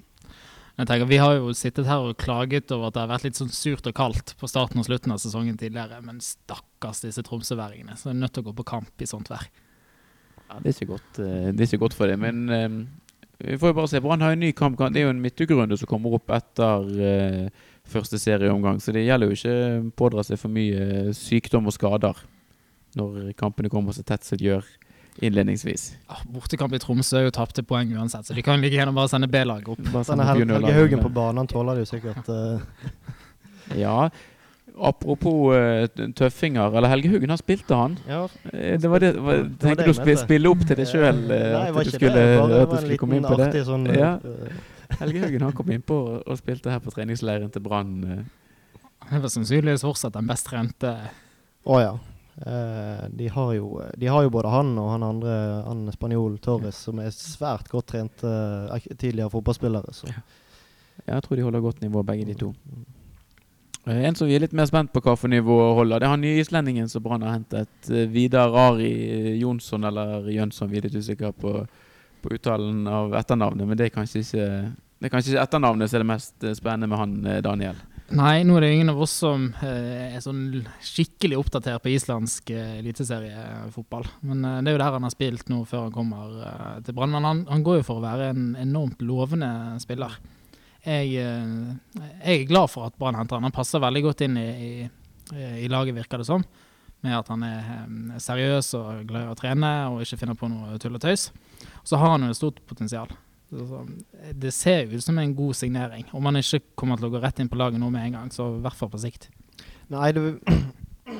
Jeg 0.81 0.89
tenker, 0.89 1.09
Vi 1.11 1.19
har 1.21 1.35
jo 1.37 1.51
sittet 1.53 1.89
her 1.91 2.07
og 2.09 2.17
klaget 2.21 2.73
over 2.73 2.89
at 2.89 2.95
det 2.97 3.03
har 3.03 3.11
vært 3.11 3.27
litt 3.27 3.37
sånn 3.39 3.53
surt 3.53 3.89
og 3.91 3.97
kaldt 3.97 4.33
på 4.41 4.49
starten 4.49 4.81
og 4.81 4.87
slutten 4.87 5.13
av 5.13 5.21
sesongen 5.21 5.59
tidligere, 5.61 5.99
men 6.07 6.23
stakkars 6.25 7.03
disse 7.05 7.25
tromsøværingene 7.27 7.99
som 8.01 8.15
er 8.15 8.23
nødt 8.23 8.33
til 8.37 8.47
å 8.47 8.49
gå 8.49 8.55
på 8.63 8.71
kamp 8.71 9.05
i 9.05 9.09
sånt 9.09 9.29
vær. 9.29 9.45
Ja, 10.51 10.57
det 10.57 10.71
er 10.71 10.79
ikke 10.79 10.95
godt, 10.95 11.21
eh, 11.21 11.51
det 11.53 11.61
er 11.61 11.69
ikke 11.69 11.85
godt 11.85 11.99
for 11.99 12.09
dem, 12.09 12.25
men 12.25 12.55
eh, 12.55 12.79
vi 13.41 13.59
får 13.59 13.73
jo 13.73 13.77
bare 13.81 13.91
se. 13.91 14.01
Brann 14.05 14.25
har 14.25 14.37
en 14.37 14.43
ny 14.43 14.53
kamp. 14.57 14.79
Det 14.79 15.01
er 15.01 15.09
jo 15.09 15.15
en 15.15 15.23
midtukerunde 15.23 15.79
som 15.81 15.89
kommer 15.91 16.17
opp 16.19 16.33
etter 16.37 16.91
eh, 17.01 17.71
første 17.91 18.21
serieomgang, 18.21 18.81
så 18.81 18.93
det 18.95 19.07
gjelder 19.07 19.31
jo 19.31 19.39
ikke 19.39 19.55
å 19.57 19.89
pådra 19.99 20.25
seg 20.27 20.39
for 20.41 20.53
mye 20.53 21.15
sykdom 21.17 21.67
og 21.71 21.75
skader 21.75 22.21
når 22.99 23.33
kampene 23.39 23.71
kommer 23.71 23.95
så 23.95 24.03
tett 24.07 24.27
som 24.27 24.39
de 24.39 24.49
gjør 24.49 24.67
innledningsvis. 25.21 25.91
Ah, 26.11 26.23
bortekamp 26.31 26.75
i 26.75 26.81
Tromsø 26.83 27.19
er 27.19 27.27
jo 27.29 27.35
tapte 27.35 27.65
poeng 27.67 27.91
uansett, 27.99 28.27
så 28.27 28.37
de 28.37 28.45
kan 28.47 28.63
like 28.63 28.77
gjerne 28.77 28.95
bare 28.97 29.11
sende 29.11 29.29
B-laget 29.31 29.73
opp. 29.75 29.83
Bare 29.91 30.07
sende 30.07 30.27
Helge 30.29 30.75
Haugen 30.75 31.03
på 31.03 31.13
banen, 31.13 31.43
han 31.43 31.51
tåler 31.51 31.79
det 31.79 31.87
jo 31.87 31.91
sikkert. 31.95 32.31
Uh. 32.31 33.19
Ja. 33.79 34.09
Apropos 34.81 35.53
uh, 35.53 35.87
tøffinger, 36.17 36.73
eller 36.77 36.89
Helge 36.89 37.11
Huggen, 37.13 37.29
han 37.35 37.39
spilte 37.41 37.77
han. 37.77 37.99
ja, 38.09 38.23
Eh, 38.53 38.79
Det 38.81 38.89
var 38.91 38.99
det, 39.05 39.11
var, 39.21 39.43
Det 39.45 39.69
var 39.69 39.77
det 39.77 39.87
du 39.87 40.13
å 40.15 40.17
spille 40.17 40.49
opp 40.51 40.63
til 40.67 40.77
deg 40.77 40.87
sjøl? 40.89 41.21
Nei, 41.29 41.69
At 41.69 41.75
var 41.75 41.85
du 41.85 41.91
skulle, 41.91 42.13
det. 42.15 42.61
At 42.63 42.71
du 42.71 42.77
skulle 42.81 42.97
komme 43.03 43.17
inn 43.21 43.27
på 43.29 43.37
det? 43.37 43.65
sånn 43.67 43.87
Ja. 43.93 44.15
eh, 44.25 44.97
Helge 45.01 45.21
Haugen 45.25 45.43
han 45.43 45.53
kom 45.53 45.71
innpå 45.71 45.99
og 46.27 46.39
spilte 46.41 46.71
her 46.73 46.81
på 46.81 46.91
treningsleiren 46.95 47.51
til 47.53 47.63
Brann. 47.63 47.93
eh. 48.05 48.23
Det 49.11 49.21
var 49.23 49.29
sannsynligvis 49.33 49.83
fortsatt 49.85 50.13
den 50.15 50.27
best 50.29 50.47
trente 50.47 50.95
Å 51.67 51.81
ja. 51.81 51.93
Uh, 52.41 53.05
de, 53.13 53.27
har 53.29 53.51
jo, 53.53 53.83
de 54.01 54.07
har 54.09 54.23
jo 54.25 54.31
både 54.33 54.49
han 54.49 54.71
og 54.81 54.87
han 54.95 55.03
andre, 55.05 55.33
han 55.67 55.83
spanjol 55.93 56.39
Torres, 56.41 56.79
som 56.87 56.99
er 57.03 57.11
svært 57.13 57.69
godt 57.69 57.91
trente 57.93 58.25
eh, 58.25 58.87
tidligere 58.97 59.29
fotballspillere. 59.35 59.93
Så. 59.93 60.09
Ja, 60.09 60.23
jeg 61.19 61.23
tror 61.27 61.37
de 61.37 61.45
holder 61.45 61.61
godt 61.61 61.83
nivå, 61.85 62.01
begge 62.07 62.25
de 62.31 62.35
to. 62.41 62.55
Eh, 63.87 64.05
En 64.05 64.15
som 64.15 64.29
vi 64.29 64.35
er 64.37 64.41
litt 64.45 64.53
mer 64.57 64.67
spent 64.69 64.93
på 64.93 65.01
hva 65.05 65.17
for 65.17 65.29
nivå 65.33 65.57
holder, 65.79 66.01
det 66.01 66.07
er 66.09 66.15
han 66.15 66.21
nye 66.25 66.41
islendingen 66.43 66.89
som 66.89 67.03
Brann 67.03 67.23
har 67.23 67.39
hentet. 67.39 67.69
eh, 67.91 68.07
Vidar 68.07 68.53
Ari 68.69 69.39
Jonsson, 69.41 69.85
eller 69.85 70.29
Jønsson, 70.31 70.69
vi 70.71 70.79
er 70.79 70.89
litt 70.89 70.99
usikre 71.01 71.33
på, 71.33 71.67
på 72.23 72.35
uttalen 72.37 72.87
av 72.89 73.15
etternavnet. 73.15 73.67
Men 73.67 73.77
det 73.79 73.89
er 73.91 73.97
kanskje 73.97 74.21
ikke 74.25 74.49
er 75.01 75.09
kanskje 75.09 75.41
etternavnet 75.41 75.89
som 75.89 75.97
er 75.97 76.05
det 76.05 76.13
mest 76.13 76.45
eh, 76.45 76.53
spennende 76.59 76.89
med 76.93 76.99
han, 77.01 77.15
eh, 77.27 77.41
Daniel. 77.41 77.79
Nei, 78.11 78.43
nå 78.43 78.57
er 78.59 78.65
det 78.65 78.73
ingen 78.75 78.91
av 78.91 78.99
oss 79.05 79.13
som 79.23 79.45
eh, 79.63 80.17
er 80.17 80.21
sånn 80.21 80.65
skikkelig 80.83 81.37
oppdatert 81.39 81.79
på 81.85 81.93
islandsk 81.95 82.51
eh, 82.51 82.81
eliteseriefotball. 82.81 84.05
Men 84.27 84.45
eh, 84.45 84.59
det 84.67 84.73
er 84.73 84.77
jo 84.77 84.81
der 84.83 84.97
han 84.97 85.07
har 85.07 85.15
spilt 85.15 85.49
nå 85.49 85.61
før 85.71 85.87
han 85.87 85.95
kommer 85.95 86.41
eh, 86.43 86.81
til 86.85 86.97
Brann. 86.99 87.15
Han, 87.15 87.45
han 87.49 87.63
går 87.65 87.79
jo 87.81 87.87
for 87.87 88.01
å 88.01 88.05
være 88.05 88.33
en 88.35 88.49
enormt 88.61 89.01
lovende 89.07 89.51
spiller. 89.81 90.19
Jeg, 90.87 91.13
eh, 91.21 92.09
jeg 92.25 92.41
er 92.41 92.49
glad 92.49 92.71
for 92.73 92.89
at 92.89 92.97
Brann 92.99 93.19
henter 93.19 93.37
han. 93.37 93.45
Han 93.49 93.55
passer 93.55 93.83
veldig 93.83 94.03
godt 94.07 94.23
inn 94.25 94.37
i, 94.41 94.49
i, 94.49 94.71
i 95.65 95.69
laget, 95.69 95.95
virker 95.99 96.23
det 96.23 96.29
som. 96.31 96.45
Med 97.05 97.17
at 97.17 97.29
han 97.33 97.43
er 97.45 97.59
eh, 97.75 98.21
seriøs 98.21 98.73
og 98.79 99.03
glad 99.09 99.27
i 99.27 99.33
å 99.33 99.37
trene 99.39 99.73
og 99.93 100.01
ikke 100.05 100.21
finner 100.23 100.39
på 100.41 100.49
noe 100.53 100.79
tull 100.81 100.97
og 100.97 101.03
tøys. 101.05 101.29
Så 101.85 102.01
har 102.01 102.15
han 102.15 102.25
jo 102.25 102.33
et 102.33 102.39
stort 102.41 102.63
potensial. 102.69 103.13
Det 103.51 104.53
ser 104.55 104.93
ut 104.93 105.03
som 105.03 105.19
en 105.19 105.33
god 105.35 105.57
signering. 105.59 106.05
Om 106.15 106.29
han 106.31 106.39
ikke 106.41 106.63
kommer 106.79 107.01
til 107.01 107.09
å 107.09 107.13
gå 107.17 107.21
rett 107.25 107.41
inn 107.43 107.51
på 107.51 107.59
laget 107.59 107.83
nå 107.83 107.89
med 107.91 108.07
en 108.07 108.17
gang, 108.21 108.29
så 108.33 108.47
i 108.55 108.61
hvert 108.63 108.79
fall 108.79 108.93
på 108.93 109.01
sikt. 109.03 109.27
Nei, 109.91 110.13
du 110.15 110.39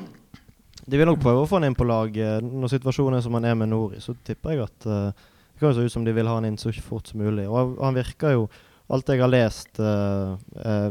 de 0.91 0.99
vil 0.99 1.09
nok 1.11 1.21
prøve 1.23 1.43
å 1.43 1.49
få 1.51 1.59
han 1.59 1.69
inn 1.69 1.77
på 1.79 1.87
lag. 1.89 2.17
eh, 2.17 2.39
Når 2.41 2.77
situasjonen 2.79 3.19
er 3.19 3.25
som 3.27 3.37
han 3.37 3.49
er 3.51 3.59
med 3.59 3.73
Nori, 3.73 4.01
så 4.01 4.15
tipper 4.25 4.55
jeg 4.57 4.65
at 4.69 4.89
det 4.89 5.61
kan 5.61 5.75
se 5.77 5.85
ut 5.85 5.93
som 5.93 6.07
de 6.07 6.15
vil 6.17 6.29
ha 6.31 6.39
han 6.39 6.47
inn 6.49 6.57
så 6.61 6.73
fort 6.81 7.11
som 7.11 7.21
mulig. 7.21 7.45
Og 7.51 7.77
han 7.83 7.99
virker 7.99 8.33
jo 8.39 8.47
Alt 8.91 9.13
jeg 9.13 9.23
har 9.23 9.31
lest, 9.31 9.79
uh, 9.79 10.35
uh, 10.59 10.91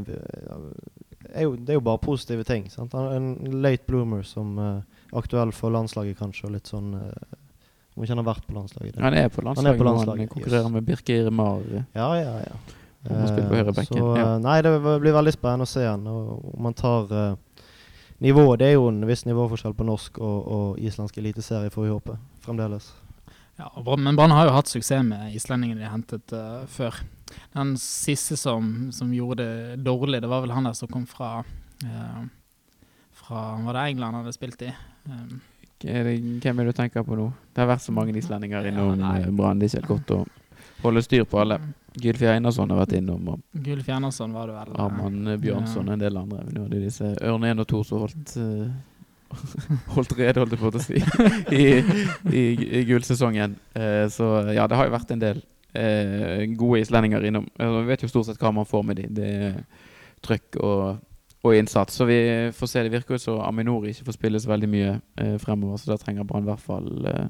er 1.34 1.44
jo, 1.46 1.56
det 1.56 1.74
er 1.74 1.80
jo 1.80 1.84
bare 1.84 2.02
positive 2.02 2.46
ting. 2.48 2.70
Sant? 2.72 2.96
Han 2.96 3.12
en 3.12 3.60
late 3.62 3.84
bloomer 3.88 4.24
som 4.24 4.56
uh, 4.58 4.80
er 5.12 5.20
aktuell 5.20 5.52
for 5.56 5.74
landslaget, 5.76 6.18
kanskje. 6.20 6.48
Og 6.48 6.56
litt 6.56 6.72
sånn 6.72 6.94
Om 6.96 8.04
ikke 8.06 8.14
han 8.14 8.22
har 8.22 8.30
vært 8.30 8.46
på 8.48 8.56
landslaget. 8.56 8.96
det- 8.96 9.04
Han 9.04 9.14
er 9.14 9.30
på 9.30 9.42
Han 9.42 9.46
landslaget. 9.50 9.74
er 9.74 9.78
på 9.78 9.88
landslaget, 9.90 10.20
Han 10.20 10.28
konkurrerer 10.28 10.66
yes. 10.66 10.72
med 10.72 10.86
Birke 10.86 11.32
Mar. 11.32 11.62
Ja, 11.96 12.14
ja, 12.16 12.36
ja. 12.40 12.56
Han 13.10 13.28
Så 13.86 14.18
ja. 14.18 14.38
nei, 14.38 14.62
det 14.62 14.72
blir 15.02 15.14
veldig 15.16 15.34
spennende 15.34 15.68
å 15.68 15.68
se 15.68 15.84
han. 15.86 16.08
Om 16.08 16.64
man 16.64 16.74
tar 16.74 17.36
nivået 18.20 18.60
Det 18.60 18.68
er 18.68 18.74
jo 18.74 18.88
en 18.88 19.06
viss 19.08 19.26
nivåforskjell 19.26 19.74
på 19.74 19.86
norsk 19.88 20.20
og, 20.20 20.48
og 20.48 20.80
islandsk 20.80 21.18
eliteserie, 21.18 21.70
får 21.70 21.84
vi 21.84 21.90
håpe. 21.90 22.18
Fremdeles. 22.42 22.92
Ja, 23.60 23.68
men 23.98 24.16
Brann 24.16 24.32
har 24.32 24.48
jo 24.48 24.56
hatt 24.56 24.72
suksess 24.72 25.04
med 25.04 25.36
islendingene 25.36 25.84
de 25.84 25.92
hentet 25.92 26.32
uh, 26.32 26.64
før. 26.72 27.02
Den 27.54 27.76
siste 27.82 28.38
som, 28.38 28.90
som 28.96 29.14
gjorde 29.14 29.44
det 29.44 29.84
dårlig, 29.86 30.22
det 30.22 30.30
var 30.32 30.42
vel 30.46 30.52
han 30.56 30.70
der 30.70 30.74
som 30.78 30.88
kom 30.92 31.06
fra 31.10 31.44
eh, 31.86 32.22
fra 33.20 33.44
Var 33.66 33.74
det 33.74 33.86
England 33.92 34.16
han 34.16 34.24
hadde 34.24 34.34
spilt 34.34 34.62
i? 34.62 34.72
Um, 35.06 35.42
Er 35.84 36.04
det- 36.04 36.42
Hvem 36.44 36.60
er 36.60 36.66
det 36.66 36.74
du 36.74 36.78
tenker 36.82 37.04
på 37.04 37.16
nå? 37.16 37.32
Det 37.54 37.62
har 37.62 37.70
vært 37.76 37.86
så 37.86 37.92
mange 37.96 38.16
islendinger 38.18 38.66
innom 38.68 39.00
Ja, 39.00 39.16
eh, 39.20 39.30
Brann. 39.32 39.60
Det 39.60 39.70
er 39.74 39.80
ikke 39.80 39.88
helt 39.88 40.08
godt 40.08 40.16
å 40.18 40.26
holde 40.84 41.04
styr 41.04 41.24
på 41.24 41.40
alle. 41.40 41.60
Gylfi 42.00 42.28
Einarsson 42.30 42.70
har 42.70 42.86
vært 42.86 42.94
innom, 43.00 43.28
og 43.34 43.64
Gulf 43.64 43.88
Einarsson 43.90 44.34
var 44.34 44.48
det 44.48 44.56
vel. 44.56 44.76
Arman 44.80 45.40
Bjørnson 45.42 45.88
og 45.88 45.94
en 45.94 46.00
del 46.00 46.18
andre. 46.18 46.44
Men 46.46 46.54
nå 46.56 46.64
hadde 46.68 46.82
disse 46.84 47.10
Ørn 47.22 47.44
1 47.44 47.60
og 47.64 47.68
2 47.68 47.84
som 47.88 48.04
holdt 48.06 48.36
uh, 48.38 48.70
Holdt 49.96 50.14
rede, 50.18 50.40
holdt 50.42 50.56
jeg 50.56 50.60
på 50.62 50.72
å 50.72 50.82
si, 50.82 51.02
i, 51.56 51.66
i, 52.34 52.44
i 52.80 52.84
gullsesongen. 52.90 53.56
Uh, 53.76 54.06
så 54.10 54.30
ja, 54.56 54.68
det 54.68 54.78
har 54.80 54.88
jo 54.90 54.96
vært 54.96 55.12
en 55.16 55.22
del 55.24 55.42
eh, 55.74 56.46
gode 56.58 56.80
islendinger 56.82 57.26
innom. 57.30 57.48
Eh, 57.60 57.76
Vi 57.82 57.86
vet 57.92 58.02
jo 58.04 58.10
stort 58.12 58.26
sett 58.30 58.40
hva 58.42 58.52
man 58.54 58.66
får 58.66 58.84
med 58.86 58.96
de. 59.02 59.08
Det 59.20 59.30
er 59.50 59.60
trøkk 60.26 60.58
og, 60.64 61.00
og 61.44 61.56
innsats. 61.56 61.96
Så 62.00 62.06
vi 62.10 62.20
får 62.56 62.68
se. 62.68 62.84
Det 62.84 62.92
virker 62.92 63.16
ut 63.16 63.22
som 63.22 63.42
Aminori 63.42 63.94
ikke 63.94 64.06
får 64.10 64.18
spille 64.18 64.40
så 64.42 64.50
veldig 64.52 64.70
mye 64.70 64.96
eh, 65.18 65.38
fremover, 65.42 65.78
så 65.78 65.94
da 65.94 65.98
trenger 66.02 66.24
Brann 66.28 66.44
i 66.48 66.52
hvert 66.52 66.66
fall 66.66 66.90
eh, 67.08 67.30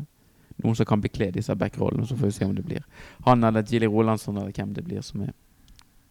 noen 0.63 0.75
som 0.75 0.85
kan 0.89 1.01
bekle 1.01 1.31
disse 1.35 1.55
backrollene. 1.55 2.07
Så 2.07 2.17
får 2.19 2.31
vi 2.31 2.37
se 2.39 2.45
om 2.45 2.55
det 2.55 2.65
blir 2.67 2.83
han 3.25 3.43
eller 3.43 3.63
Gilly 3.63 3.87
Rolandsson 3.87 4.37
eller 4.37 4.51
hvem 4.55 4.73
det 4.75 4.83
blir 4.87 5.01
som 5.05 5.21
er, 5.27 5.33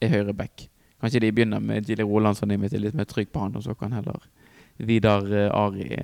er 0.00 0.14
høyre 0.14 0.32
back. 0.36 0.68
Kanskje 1.00 1.20
de 1.22 1.32
begynner 1.32 1.60
med 1.62 1.86
Gilly 1.86 2.02
Rolandsson 2.02 2.50
i 2.50 2.56
mitt 2.58 2.72
litt 2.74 2.94
mer 2.98 3.06
trygg 3.06 3.28
på 3.32 3.40
han, 3.44 3.54
og 3.56 3.62
så 3.62 3.74
kan 3.78 3.92
heller 3.94 4.22
Vidar 4.78 5.26
eh, 5.30 5.50
Ari 5.54 5.98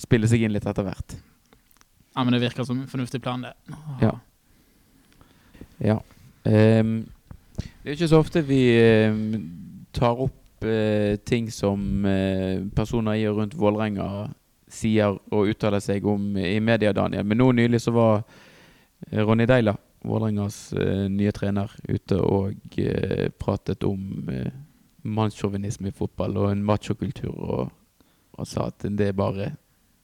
spille 0.00 0.28
seg 0.28 0.44
inn 0.46 0.52
litt 0.54 0.64
etter 0.68 0.84
hvert. 0.84 1.16
Ja, 2.14 2.24
men 2.24 2.32
det 2.34 2.40
virker 2.42 2.64
som 2.64 2.80
en 2.80 2.88
fornuftig 2.88 3.20
plan, 3.22 3.42
det. 3.44 3.52
Ja. 4.00 4.14
Ja. 5.80 5.98
Um, 6.44 7.08
det 7.60 7.90
er 7.90 7.96
ikke 7.96 8.08
så 8.08 8.20
ofte 8.20 8.42
vi 8.44 8.60
um, 9.08 9.34
tar 9.96 10.20
opp 10.26 10.64
uh, 10.64 11.16
ting 11.26 11.50
som 11.52 12.04
uh, 12.04 12.62
personer 12.76 13.20
i 13.20 13.26
og 13.28 13.40
rundt 13.40 13.56
Vålerenga 13.58 14.06
sier 14.70 15.16
og 15.34 15.50
uttaler 15.50 15.82
seg 15.82 16.06
om 16.06 16.36
i 16.38 16.60
media, 16.62 16.92
Daniel. 16.94 17.26
Men 17.26 17.40
nå 17.40 17.50
nylig 17.58 17.80
så 17.82 17.94
var 17.94 18.20
eh, 18.20 19.18
Ronny 19.18 19.48
Deila, 19.50 19.74
Vålerengas 20.06 20.60
uh, 20.78 21.08
nye 21.10 21.32
trener, 21.34 21.72
ute 21.88 22.20
og 22.22 22.78
pratet 23.42 23.82
om 23.84 24.30
uh, 24.30 24.46
mannssjåvinisme 25.02 25.90
i 25.90 25.96
fotball 25.96 26.38
og 26.38 26.52
en 26.52 26.62
machokultur, 26.64 27.34
og, 27.34 28.06
og 28.38 28.48
sa 28.48 28.68
at 28.70 28.86
det 28.86 29.10
er 29.10 29.18
bare, 29.18 29.50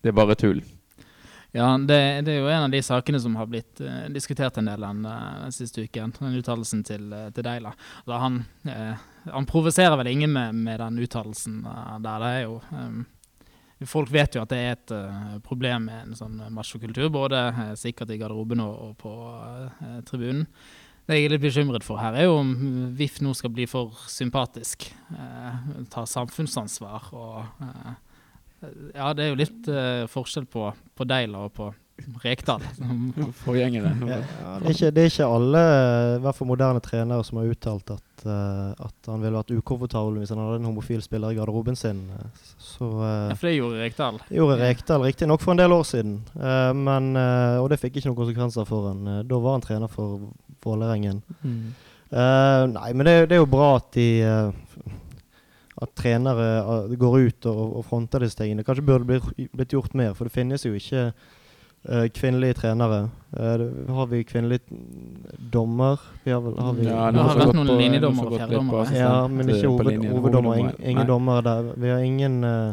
det 0.02 0.11
er 0.11 0.18
bare 0.18 0.37
tull. 0.40 0.64
Ja, 1.57 1.79
det, 1.79 2.21
det 2.27 2.35
er 2.35 2.43
jo 2.43 2.49
en 2.53 2.67
av 2.67 2.73
de 2.73 2.83
sakene 2.85 3.17
som 3.21 3.37
har 3.39 3.47
blitt 3.49 3.81
uh, 3.81 4.09
diskutert 4.13 4.59
en 4.61 4.69
del 4.69 4.83
den, 4.83 4.99
eh, 5.09 5.37
den 5.41 5.55
siste 5.57 5.87
uken. 5.87 6.13
Den 6.19 6.37
uttalelsen 6.37 6.83
til, 6.85 7.07
uh, 7.09 7.31
til 7.33 7.47
Deila. 7.47 7.73
Da 8.05 8.19
han, 8.21 8.43
uh, 8.69 9.05
han 9.33 9.49
provoserer 9.49 9.97
vel 9.97 10.11
ingen 10.11 10.35
med, 10.35 10.59
med 10.67 10.83
den 10.85 11.01
uttalelsen 11.07 11.63
der. 11.65 12.19
Det 12.21 12.33
er 12.33 12.43
jo 12.45 12.59
um, 12.73 13.05
Folk 13.85 14.09
vet 14.09 14.33
jo 14.33 14.41
at 14.41 14.49
det 14.49 14.57
er 14.57 14.71
et 14.73 14.93
problem 15.45 15.83
med 15.91 16.07
en 16.07 16.17
sånn 16.17 16.39
machokultur, 16.57 17.11
både 17.13 17.43
sikkert 17.77 18.09
i 18.15 18.17
garderoben 18.17 18.63
og, 18.65 18.79
og 18.87 18.95
på 19.03 19.11
tribunen. 20.09 20.47
Det 21.05 21.19
jeg 21.19 21.27
er 21.27 21.35
litt 21.35 21.43
bekymret 21.43 21.85
for 21.85 22.01
her, 22.01 22.17
er 22.17 22.25
jo 22.25 22.39
om 22.39 22.55
VIF 22.97 23.21
nå 23.21 23.35
skal 23.37 23.53
bli 23.53 23.69
for 23.69 23.93
sympatisk. 24.09 24.89
Ta 25.93 26.07
samfunnsansvar 26.09 27.13
og 27.13 27.69
Ja, 28.95 29.11
det 29.15 29.25
er 29.27 29.33
jo 29.33 29.41
litt 29.41 29.69
uh, 29.69 30.07
forskjell 30.11 30.47
på, 30.51 30.71
på 30.97 31.07
Deila 31.09 31.47
og 31.47 31.53
på 31.57 31.73
Rekdal. 32.23 32.61
Ja, 33.47 33.69
det, 34.61 34.67
er 34.69 34.73
ikke, 34.73 34.91
det 34.93 35.03
er 35.03 35.09
ikke 35.09 35.29
alle, 35.33 35.61
i 36.17 36.21
hvert 36.25 36.37
fall 36.37 36.49
moderne 36.51 36.81
trenere, 36.85 37.25
som 37.25 37.39
har 37.41 37.49
uttalt 37.53 37.93
at, 37.95 38.25
uh, 38.27 38.73
at 38.85 39.09
han 39.09 39.23
ville 39.23 39.39
vært 39.39 39.55
ukomfortabel 39.57 40.19
hvis 40.21 40.33
han 40.35 40.43
hadde 40.43 40.59
en 40.61 40.69
homofil 40.69 41.01
spiller 41.05 41.33
i 41.33 41.39
garderoben 41.39 41.79
sin. 41.79 42.03
Så 42.61 42.89
uh, 42.89 43.31
Ja, 43.31 43.37
for 43.37 43.49
det 43.49 43.55
gjorde 43.57 43.81
Rekdal. 43.81 44.21
det 44.29 44.41
gjorde 44.41 44.59
Rekdal 44.61 45.07
riktignok 45.07 45.45
for 45.45 45.55
en 45.55 45.63
del 45.63 45.77
år 45.77 45.87
siden, 45.89 46.19
eh, 46.37 46.73
men, 46.77 47.13
og 47.63 47.71
det 47.73 47.81
fikk 47.81 47.97
ikke 47.97 48.11
noen 48.11 48.21
konsekvenser 48.21 48.69
for 48.69 48.91
han. 48.91 49.05
Da 49.29 49.41
var 49.41 49.57
han 49.57 49.65
trener 49.65 49.93
for 49.93 50.29
Vålerengen. 50.67 51.23
Mm. 51.47 51.75
Eh, 52.11 52.63
nei, 52.71 52.93
men 52.95 53.07
det, 53.07 53.15
det 53.31 53.37
er 53.37 53.43
jo 53.43 53.51
bra 53.51 53.77
at 53.81 53.89
de 53.97 54.09
At 55.83 55.90
trenere 55.92 56.45
eh, 56.59 56.95
går 56.97 57.18
ut 57.26 57.47
og, 57.50 57.64
og 57.76 57.85
fronter 57.85 58.23
disse 58.25 58.38
tingene. 58.38 58.64
Kanskje 58.64 58.85
burde 58.87 59.04
det 59.04 59.21
bli, 59.35 59.49
blitt 59.52 59.75
gjort 59.75 59.95
mer, 59.95 60.14
for 60.16 60.25
det 60.25 60.33
finnes 60.33 60.64
jo 60.64 60.73
ikke 60.73 61.11
uh, 61.11 62.06
kvinnelige 62.16 62.56
trenere. 62.62 63.11
Uh, 63.37 63.92
har 63.99 64.06
vi 64.09 64.23
kvinnelig 64.25 64.61
dommer? 65.52 66.00
Vi 66.25 66.33
har 66.33 66.40
vel, 66.40 66.56
har 66.59 66.73
vi, 66.73 66.88
Ja, 66.88 67.11
Det 67.12 67.26
har 67.28 67.42
vært 67.42 67.59
noen 67.59 67.75
linjedommer 67.76 68.25
og 68.25 68.33
gått 68.33 68.40
fjerdedommere. 68.40 68.97
ja, 68.97 69.12
men 69.28 69.52
ikke 69.52 69.68
hoved, 69.68 69.90
linjen. 69.92 70.16
hoveddommer. 70.16 70.56
Ingen, 70.62 70.75
ingen 70.80 71.06
dommer 71.06 71.42
dommere 71.42 71.68
der. 71.68 71.80
Vi 71.85 71.92
har 71.92 72.09
ingen 72.09 72.45
uh, 72.45 72.73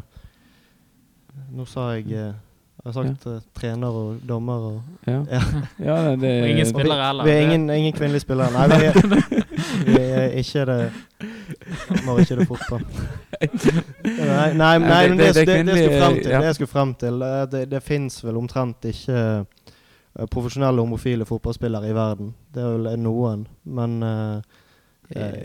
Nå 1.53 1.65
sa 1.69 1.91
jeg 1.97 2.07
Jeg 2.09 2.33
har 2.85 2.93
sagt 2.95 3.25
ja. 3.25 3.39
trener 3.53 3.87
og 3.93 4.23
dommer 4.27 4.53
og 4.53 4.81
Ja, 5.07 5.19
Ja. 5.29 5.41
ja 5.79 5.95
det, 6.09 6.21
det 6.21 6.31
Og 6.43 6.49
ingen 6.49 6.65
spillere 6.65 7.05
heller. 7.05 7.23
Vi 7.23 7.31
er 7.31 7.39
ingen, 7.39 7.69
ingen 7.69 7.93
kvinnelige 7.93 8.19
spillere. 8.19 8.51
Nei, 8.53 8.79
vi 8.79 9.42
vi 9.85 9.95
er 10.01 10.33
ikke 10.39 10.65
det 10.65 10.79
Må 12.05 12.17
ikke 12.21 12.35
det 12.39 12.47
fotball. 12.49 12.83
Nei, 14.03 14.53
nei, 14.53 14.77
nei 14.79 15.07
men 15.09 15.17
det- 15.17 15.33
det, 15.35 15.45
det, 15.65 16.25
jeg 16.31 16.55
skulle 16.55 16.67
frem 16.71 16.93
til, 16.95 17.19
det 17.19 17.51
Det, 17.51 17.63
det 17.71 17.83
fins 17.83 18.19
vel 18.25 18.37
omtrent 18.37 18.85
ikke 18.89 19.19
eh, 19.45 20.25
profesjonelle 20.31 20.81
homofile 20.81 21.25
fotballspillere 21.25 21.89
i 21.89 21.95
verden. 21.95 22.33
Det 22.53 22.63
er 22.63 22.77
vel 22.77 22.99
noen, 22.99 23.47
men 23.65 24.03
eh, 24.03 24.41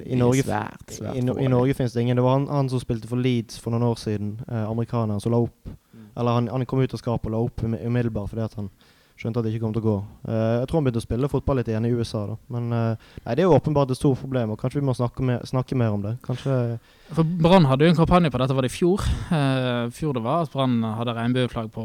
i 0.06 0.16
Norge, 0.16 0.42
svært, 0.46 0.92
svært 0.96 1.16
i, 1.16 1.18
i 1.20 1.48
Norge 1.50 1.74
finnes 1.74 1.92
det 1.92 2.00
ingen. 2.06 2.16
Det 2.16 2.24
var 2.24 2.38
han, 2.38 2.46
han 2.48 2.68
som 2.72 2.80
spilte 2.80 3.08
for 3.10 3.16
Leeds 3.20 3.58
for 3.60 3.70
noen 3.74 3.82
år 3.90 3.98
siden, 4.00 4.38
eh, 4.48 4.64
amerikaneren, 4.70 5.20
som 5.20 5.32
la 5.34 5.42
opp 5.44 5.68
Eller 6.18 6.32
han, 6.34 6.48
han 6.50 6.64
kom 6.66 6.80
ut 6.82 6.94
av 6.94 6.98
skapet 6.98 7.26
og 7.28 7.32
la 7.34 7.38
opp 7.44 7.62
umiddelbart 7.62 8.30
fordi 8.32 8.42
at 8.42 8.54
han 8.58 8.70
skjønte 9.18 9.40
at 9.40 9.46
det 9.46 9.52
ikke 9.52 9.64
kom 9.64 9.74
til 9.74 9.82
å 9.82 9.86
gå. 9.88 9.96
Eh, 10.30 10.52
jeg 10.60 10.68
tror 10.68 10.78
han 10.78 10.86
begynte 10.86 11.02
å 11.02 11.04
spille 11.04 11.30
fotball 11.32 11.58
litt 11.60 11.70
igjen 11.72 11.88
i 11.88 11.90
USA, 11.90 12.20
da. 12.30 12.36
Men 12.54 12.68
eh, 12.76 13.08
nei, 13.24 13.34
det 13.34 13.42
er 13.42 13.48
jo 13.48 13.56
åpenbart 13.56 13.90
et 13.92 13.98
stort 13.98 14.20
problem, 14.22 14.54
og 14.54 14.60
kanskje 14.60 14.80
vi 14.80 14.86
må 14.86 14.94
snakke, 14.94 15.26
mer- 15.26 15.42
snakke 15.48 15.78
mer 15.78 15.96
om 15.96 16.04
det. 16.06 16.14
Kanskje 16.26 16.78
For 17.16 17.26
Brann 17.42 17.66
hadde 17.66 17.88
jo 17.88 17.94
en 17.94 17.98
kampanje 17.98 18.30
på 18.30 18.40
dette, 18.42 18.54
var 18.54 18.66
det 18.66 18.70
i 18.70 18.76
fjor? 18.76 19.04
Uh, 19.32 19.90
fjor 19.96 20.14
det 20.18 20.24
var 20.24 20.46
at 20.46 20.54
Brann 20.54 20.78
hadde 21.00 21.16
regnbueflagg 21.18 21.70
på, 21.74 21.84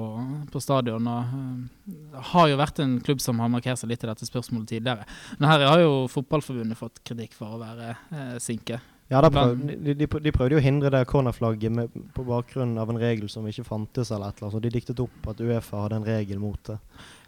på 0.53 0.63
stadion. 0.63 1.09
og 1.09 1.35
uh, 1.35 2.23
har 2.33 2.49
jo 2.51 2.61
vært 2.61 2.83
en 2.83 2.97
klubb 3.03 3.23
som 3.23 3.41
har 3.41 3.51
markert 3.51 3.81
seg 3.81 3.89
litt 3.91 4.05
i 4.05 4.11
dette 4.11 4.29
spørsmålet 4.29 4.75
tidligere. 4.75 5.07
Men 5.39 5.49
her 5.49 5.67
har 5.71 5.83
jo 5.83 5.93
Fotballforbundet 6.13 6.79
fått 6.79 7.01
kritikk 7.07 7.37
for 7.37 7.57
å 7.57 7.61
være 7.63 7.95
uh, 8.13 8.35
sinke. 8.43 8.81
Ja, 9.11 9.19
da 9.21 9.29
prøv, 9.29 9.57
de, 9.67 9.93
de, 9.93 10.07
de 10.07 10.31
prøvde 10.33 10.55
jo 10.55 10.61
å 10.61 10.63
hindre 10.63 10.89
det 10.93 11.03
cornerflagget 11.09 11.73
med, 11.75 11.97
på 12.15 12.23
bakgrunn 12.25 12.77
av 12.81 12.89
en 12.89 12.97
regel 13.01 13.27
som 13.29 13.45
ikke 13.49 13.65
fantes, 13.67 14.09
eller 14.09 14.31
et 14.31 14.39
eller 14.39 14.47
annet. 14.47 14.55
Så 14.55 14.61
de 14.63 14.71
diktet 14.73 15.01
opp 15.03 15.27
at 15.29 15.43
Uefa 15.43 15.83
hadde 15.83 15.99
en 15.99 16.07
regel 16.07 16.39
mot 16.41 16.57
det. 16.69 16.79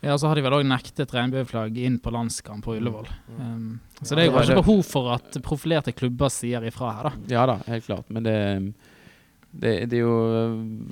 Ja, 0.01 0.17
Så 0.17 0.27
har 0.27 0.35
de 0.35 0.41
vel 0.45 0.53
òg 0.53 0.65
nektet 0.67 1.13
regnbueflagg 1.15 1.77
inn 1.81 1.99
på 1.99 2.11
landskamp 2.13 2.65
på 2.65 2.75
Ullevål. 2.77 3.07
Um, 3.39 3.79
så 4.01 4.13
Ja, 4.13 4.15
det 4.15 4.21
er 4.21 4.25
jo 4.25 4.31
ikke 4.31 4.37
kanskje 4.41 4.55
det. 4.55 4.63
behov 4.63 4.83
for 4.85 5.13
at 5.15 5.37
profilerte 5.45 5.93
klubber 5.95 6.29
sier 6.29 6.61
ifra 6.67 6.91
her, 6.97 7.09
da. 7.09 7.13
Ja 7.31 7.45
da, 7.49 7.55
helt 7.67 7.85
klart. 7.87 8.09
Men 8.13 8.23
det, 8.27 8.35
det, 9.55 9.73
det 9.89 9.97
er 9.97 10.03
jo 10.03 10.15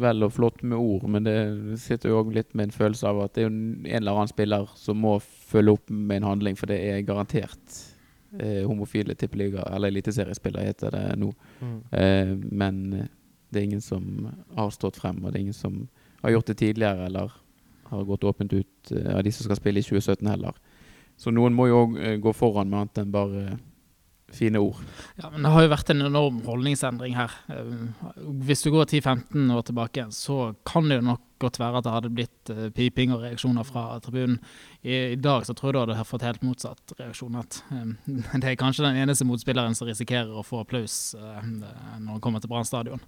vel 0.02 0.24
og 0.26 0.34
flott 0.34 0.64
med 0.64 0.78
ord, 0.80 1.06
men 1.12 1.28
det 1.28 1.38
sitter 1.84 2.10
jo 2.10 2.22
òg 2.24 2.34
litt 2.34 2.54
med 2.56 2.70
en 2.70 2.76
følelse 2.78 3.06
av 3.12 3.22
at 3.26 3.34
det 3.36 3.44
er 3.44 3.50
jo 3.50 3.54
en 3.54 3.98
eller 4.00 4.14
annen 4.16 4.32
spiller 4.32 4.70
som 4.80 4.98
må 5.04 5.18
følge 5.22 5.76
opp 5.78 5.90
med 5.92 6.22
en 6.22 6.30
handling, 6.32 6.56
for 6.58 6.72
det 6.72 6.80
er 6.82 7.04
garantert 7.06 7.78
eh, 8.40 8.64
homofile 8.66 9.14
tippeliga, 9.20 9.68
eller 9.76 9.92
eliteseriespillere 9.94 10.66
heter 10.72 10.96
det 10.96 11.06
nå. 11.22 11.34
Eh, 11.92 12.34
men 12.50 12.82
det 13.54 13.60
er 13.62 13.68
ingen 13.68 13.84
som 13.86 14.32
har 14.58 14.72
stått 14.74 14.98
frem, 15.04 15.20
og 15.22 15.30
det 15.32 15.38
er 15.38 15.46
ingen 15.50 15.54
som 15.60 15.84
har 16.24 16.32
gjort 16.38 16.50
det 16.50 16.58
tidligere, 16.64 17.06
eller 17.12 17.36
har 17.90 18.08
gått 18.08 18.24
åpent 18.24 18.54
ut 18.54 18.92
eh, 18.96 19.12
av 19.16 19.24
de 19.24 19.32
som 19.32 19.48
skal 19.48 19.60
spille 19.60 19.82
i 19.82 19.86
2017 19.86 20.28
heller. 20.28 20.58
Så 21.18 21.32
noen 21.32 21.54
må 21.54 21.70
jo 21.70 21.84
òg 21.84 22.00
gå 22.24 22.34
foran 22.34 22.72
med 22.72 22.80
annet 22.80 23.04
enn 23.04 23.14
bare 23.14 23.44
fine 24.34 24.58
ord. 24.58 24.76
Ja, 25.16 25.30
men 25.30 25.44
Det 25.44 25.52
har 25.54 25.66
jo 25.66 25.72
vært 25.72 25.92
en 25.94 26.06
enorm 26.08 26.42
holdningsendring 26.46 27.16
her. 27.18 27.32
Eh, 27.50 28.18
Hvis 28.48 28.64
du 28.64 28.72
går 28.72 28.86
10-15 28.86 29.52
år 29.54 29.62
tilbake, 29.62 30.08
så 30.12 30.56
kan 30.66 30.90
det 30.90 31.02
jo 31.02 31.08
nok 31.12 31.22
godt 31.44 31.60
være 31.60 31.78
at 31.78 31.86
det 31.86 31.94
hadde 31.94 32.14
blitt 32.14 32.52
eh, 32.54 32.70
piping 32.74 33.14
og 33.14 33.24
reaksjoner 33.24 33.68
fra 33.68 34.00
tribunen. 34.04 34.40
I, 34.82 35.16
dag 35.16 35.46
så 35.46 35.54
tror 35.54 35.74
jeg 35.74 35.90
du 35.90 35.94
hadde 35.96 36.08
fått 36.10 36.28
helt 36.28 36.46
motsatt 36.46 36.96
reaksjon. 37.00 37.36
At 37.40 37.62
eh, 37.72 38.14
det 38.42 38.54
er 38.54 38.60
kanskje 38.60 38.88
den 38.88 39.02
eneste 39.04 39.28
motspilleren 39.28 39.76
som 39.78 39.90
risikerer 39.90 40.32
å 40.34 40.46
få 40.46 40.64
applaus 40.64 41.16
eh, 41.20 41.44
når 41.44 42.16
han 42.16 42.24
kommer 42.24 42.44
til 42.44 42.52
Brann 42.52 42.68
stadion. 42.68 43.04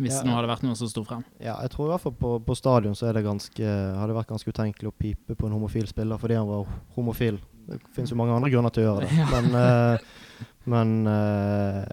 Hvis 0.00 0.14
Ja. 0.16 0.22
det 0.22 0.30
nå 0.30 0.36
hadde 0.38 0.48
vært 0.48 0.62
noen 0.64 0.78
som 0.78 0.88
sto 0.88 1.02
frem. 1.04 1.22
Ja, 1.38 1.58
jeg 1.60 1.70
tror 1.74 1.86
i 1.86 1.92
hvert 1.92 2.00
fall 2.06 2.14
på, 2.16 2.32
på 2.46 2.54
stadion 2.56 2.94
så 2.96 3.12
det 3.12 3.20
ganske, 3.26 3.60
har 3.98 4.08
det 4.08 4.16
vært 4.16 4.30
ganske 4.32 4.48
utenkelig 4.48 4.88
å 4.88 4.96
pipe 4.96 5.36
på 5.36 5.46
en 5.46 5.52
homofil 5.58 5.86
spiller 5.90 6.16
fordi 6.20 6.38
han 6.38 6.48
var 6.48 6.64
homofil. 6.96 7.36
Det 7.68 7.78
finnes 7.94 8.10
jo 8.10 8.16
mange 8.16 8.32
andre 8.34 8.50
grunner 8.50 8.72
til 8.72 8.86
å 8.86 8.88
gjøre 8.88 9.06
det. 9.06 9.12
Ja. 9.20 9.26
Men, 9.34 9.50
uh, 9.54 10.46
men 10.70 10.94
uh, 11.06 11.84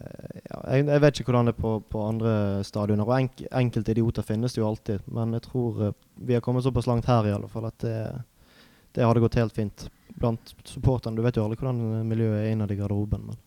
ja, 0.48 0.62
jeg, 0.72 0.86
jeg 0.88 1.04
vet 1.04 1.20
ikke 1.20 1.32
hvordan 1.32 1.50
det 1.50 1.56
er 1.58 1.60
på, 1.62 1.74
på 1.92 2.06
andre 2.06 2.32
stadioner. 2.68 3.04
Og 3.08 3.16
enk, 3.18 3.44
enkelte 3.52 3.94
idioter 3.94 4.26
finnes 4.26 4.56
det 4.56 4.62
jo 4.62 4.70
alltid. 4.70 5.04
Men 5.12 5.36
jeg 5.36 5.46
tror 5.50 5.84
uh, 5.90 5.94
vi 6.16 6.38
har 6.38 6.46
kommet 6.46 6.66
såpass 6.66 6.88
langt 6.88 7.10
her 7.12 7.28
i 7.28 7.36
alle 7.36 7.50
fall 7.52 7.68
at 7.70 7.78
det, 7.84 7.98
det 8.96 9.06
hadde 9.06 9.24
gått 9.24 9.38
helt 9.40 9.56
fint. 9.56 9.90
Blant 10.18 10.56
supporterne. 10.66 11.20
Du 11.20 11.26
vet 11.26 11.36
jo 11.38 11.44
alle 11.46 11.60
hvordan 11.60 12.08
miljøet 12.08 12.46
er 12.46 12.56
innad 12.56 12.72
i 12.72 12.80
garderoben. 12.80 13.28
Men. 13.28 13.44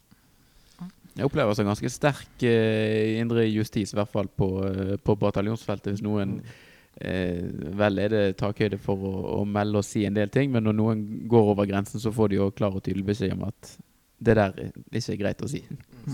Jeg 1.20 1.28
opplever 1.28 1.52
altså 1.52 1.66
ganske 1.68 1.92
sterk 1.92 2.44
eh, 2.48 3.20
indre 3.20 3.44
justis, 3.44 3.92
i 3.92 3.98
hvert 3.98 4.08
fall 4.08 4.30
på, 4.32 4.46
eh, 4.64 4.94
på 5.04 5.16
bataljonsfeltet. 5.20 5.92
Hvis 5.92 6.04
noen 6.04 6.38
eh, 6.40 7.44
Vel 7.76 8.00
er 8.00 8.14
det 8.14 8.22
takhøyde 8.40 8.78
for 8.80 9.04
å, 9.04 9.12
å 9.36 9.44
melde 9.44 9.82
og 9.82 9.84
si 9.84 10.06
en 10.08 10.16
del 10.16 10.32
ting, 10.32 10.48
men 10.54 10.64
når 10.64 10.78
noen 10.78 11.02
går 11.28 11.52
over 11.52 11.68
grensen, 11.68 12.00
så 12.00 12.12
får 12.14 12.32
de 12.32 12.40
jo 12.40 12.48
klar 12.56 12.72
og 12.72 12.86
tydelig 12.86 13.10
beskjed 13.12 13.36
om 13.36 13.44
at 13.50 13.74
det 14.20 14.36
der 14.36 14.56
er 14.64 14.72
ikke 14.96 15.18
greit 15.20 15.44
å 15.44 15.48
si. 15.48 15.60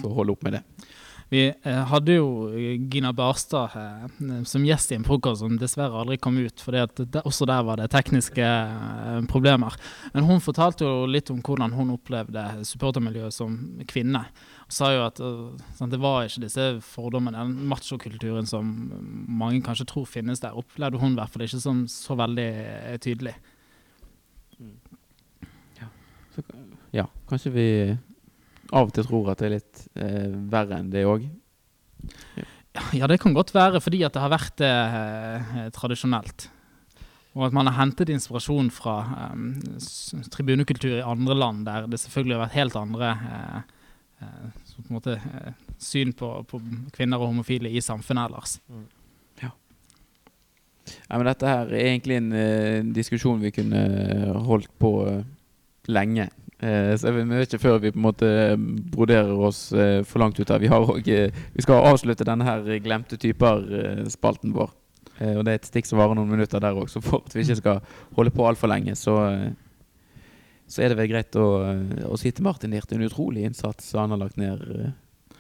Så 0.00 0.10
hold 0.10 0.34
opp 0.34 0.42
med 0.46 0.58
det. 0.58 0.64
Vi 1.28 1.40
eh, 1.50 1.83
hadde 1.90 2.14
jo 2.21 2.26
Gina 2.90 3.11
Barstad 3.16 3.75
eh, 3.75 4.42
som 4.47 4.64
gjest 4.66 4.92
i 4.92 4.99
en 4.99 5.06
frokost 5.06 5.42
som 5.42 5.56
dessverre 5.59 5.99
aldri 5.99 6.21
kom 6.23 6.38
ut, 6.38 6.62
for 6.62 6.78
også 7.23 7.49
der 7.50 7.64
var 7.66 7.80
det 7.80 7.88
tekniske 7.95 8.47
eh, 8.47 9.18
problemer. 9.30 9.75
Men 10.14 10.28
hun 10.28 10.45
fortalte 10.45 10.87
jo 10.87 11.09
litt 11.11 11.33
om 11.35 11.40
hvordan 11.42 11.75
hun 11.75 11.90
opplevde 11.97 12.45
supportermiljøet 12.68 13.35
som 13.35 13.56
kvinne. 13.90 14.23
Hun 14.68 14.78
sa 14.78 14.92
jo 14.95 15.02
at 15.09 15.18
eh, 15.18 15.66
sant, 15.80 15.90
det 15.90 16.02
var 16.02 16.28
ikke 16.28 16.45
disse 16.47 16.68
fordommene, 16.95 17.42
den 17.42 17.73
machokulturen 17.75 18.47
som 18.47 18.71
mange 19.26 19.64
kanskje 19.66 19.88
tror 19.90 20.06
finnes 20.06 20.45
der, 20.45 20.54
opplevde 20.54 21.02
hun 21.02 21.16
i 21.16 21.21
hvert 21.21 21.35
fall 21.35 21.49
ikke 21.49 21.62
som 21.64 21.87
så 21.90 22.14
veldig 22.23 22.50
tydelig. 23.02 23.35
tydelig. 24.54 24.87
Så, 26.37 26.42
ja, 26.92 27.06
kanskje 27.28 27.50
vi 27.54 27.68
av 28.73 28.88
og 28.88 28.94
til 28.96 29.06
tror 29.06 29.32
at 29.32 29.40
det 29.42 29.49
er 29.49 29.56
litt 29.56 29.82
eh, 29.94 30.37
verre 30.52 30.80
enn 30.80 30.92
det 30.92 31.06
òg. 31.08 31.26
Ja, 32.96 33.08
det 33.08 33.20
kan 33.23 33.35
godt 33.37 33.54
være 33.56 33.80
fordi 33.80 34.02
at 34.06 34.16
det 34.16 34.23
har 34.23 34.32
vært 34.32 34.62
eh, 34.64 35.66
tradisjonelt. 35.76 36.49
Og 37.37 37.44
at 37.49 37.56
man 37.56 37.68
har 37.68 37.76
hentet 37.76 38.11
inspirasjon 38.12 38.70
fra 38.73 38.96
eh, 39.26 40.28
tribunekultur 40.32 40.99
i 40.99 41.04
andre 41.04 41.37
land, 41.37 41.66
der 41.68 41.88
det 41.90 42.00
selvfølgelig 42.00 42.37
har 42.37 42.44
vært 42.46 42.56
helt 42.56 42.78
andre 42.80 43.11
eh, 43.12 43.58
eh, 44.25 44.46
på 44.76 44.87
en 44.88 44.96
måte, 44.96 45.16
eh, 45.16 45.52
syn 45.80 46.14
på, 46.16 46.30
på, 46.49 46.61
kvinner 46.96 47.20
og 47.20 47.32
homofile 47.32 47.73
i 47.73 47.85
samfunnet 47.85 48.30
ellers. 48.30 48.58
Ja. 49.42 49.52
ja. 50.96 51.16
men 51.16 51.28
dette 51.28 51.52
her 51.52 51.73
er 51.73 51.90
egentlig 51.90 52.20
en 52.20 52.32
en 52.32 52.92
diskusjon 52.96 53.40
vi 53.44 53.52
kunne 53.56 53.87
holdt 54.49 54.73
på 54.80 54.92
lenge. 55.92 56.30
Uh, 56.56 56.94
så 56.96 57.10
jeg 57.10 57.26
vet 57.28 57.50
ikke 57.50 57.62
før 57.66 57.78
vi 57.82 57.92
på 57.92 58.00
en 58.00 58.06
måte 58.06 58.30
broderer 58.94 59.34
oss 59.48 59.68
for 60.08 60.22
langt 60.22 60.40
ut 60.40 60.48
her. 60.48 60.62
Vi, 60.62 60.70
også, 60.72 61.28
vi 61.52 61.64
skal 61.64 61.90
avslutte 61.92 62.26
denne 62.28 62.48
her 62.48 62.64
glemte 62.84 63.18
typer-spalten 63.20 64.56
vår. 64.56 64.72
og 65.20 65.44
det 65.44 65.52
er 65.52 65.60
et 65.60 65.68
stikk 65.68 65.88
som 65.88 66.00
varer 66.00 66.16
noen 66.16 66.32
minutter 66.32 66.60
der 66.60 66.76
òg, 66.76 66.90
så 66.92 67.00
for 67.04 67.25
at 67.25 67.36
vi 67.36 67.44
ikke 67.44 67.60
skal 67.60 67.80
holde 68.16 68.32
på 68.34 68.44
altfor 68.48 68.68
lenge, 68.68 68.96
så, 68.96 69.14
så 70.68 70.82
er 70.82 70.92
det 70.92 70.98
vel 70.98 71.08
greit 71.12 71.38
å, 71.40 71.46
å 72.08 72.18
si 72.20 72.32
til 72.32 72.44
Martin 72.44 72.76
Hirt 72.76 72.92
en 72.92 73.04
utrolig 73.06 73.46
innsats 73.48 73.94
han 73.96 74.12
har 74.12 74.20
lagt 74.20 74.36
ned 74.40 74.64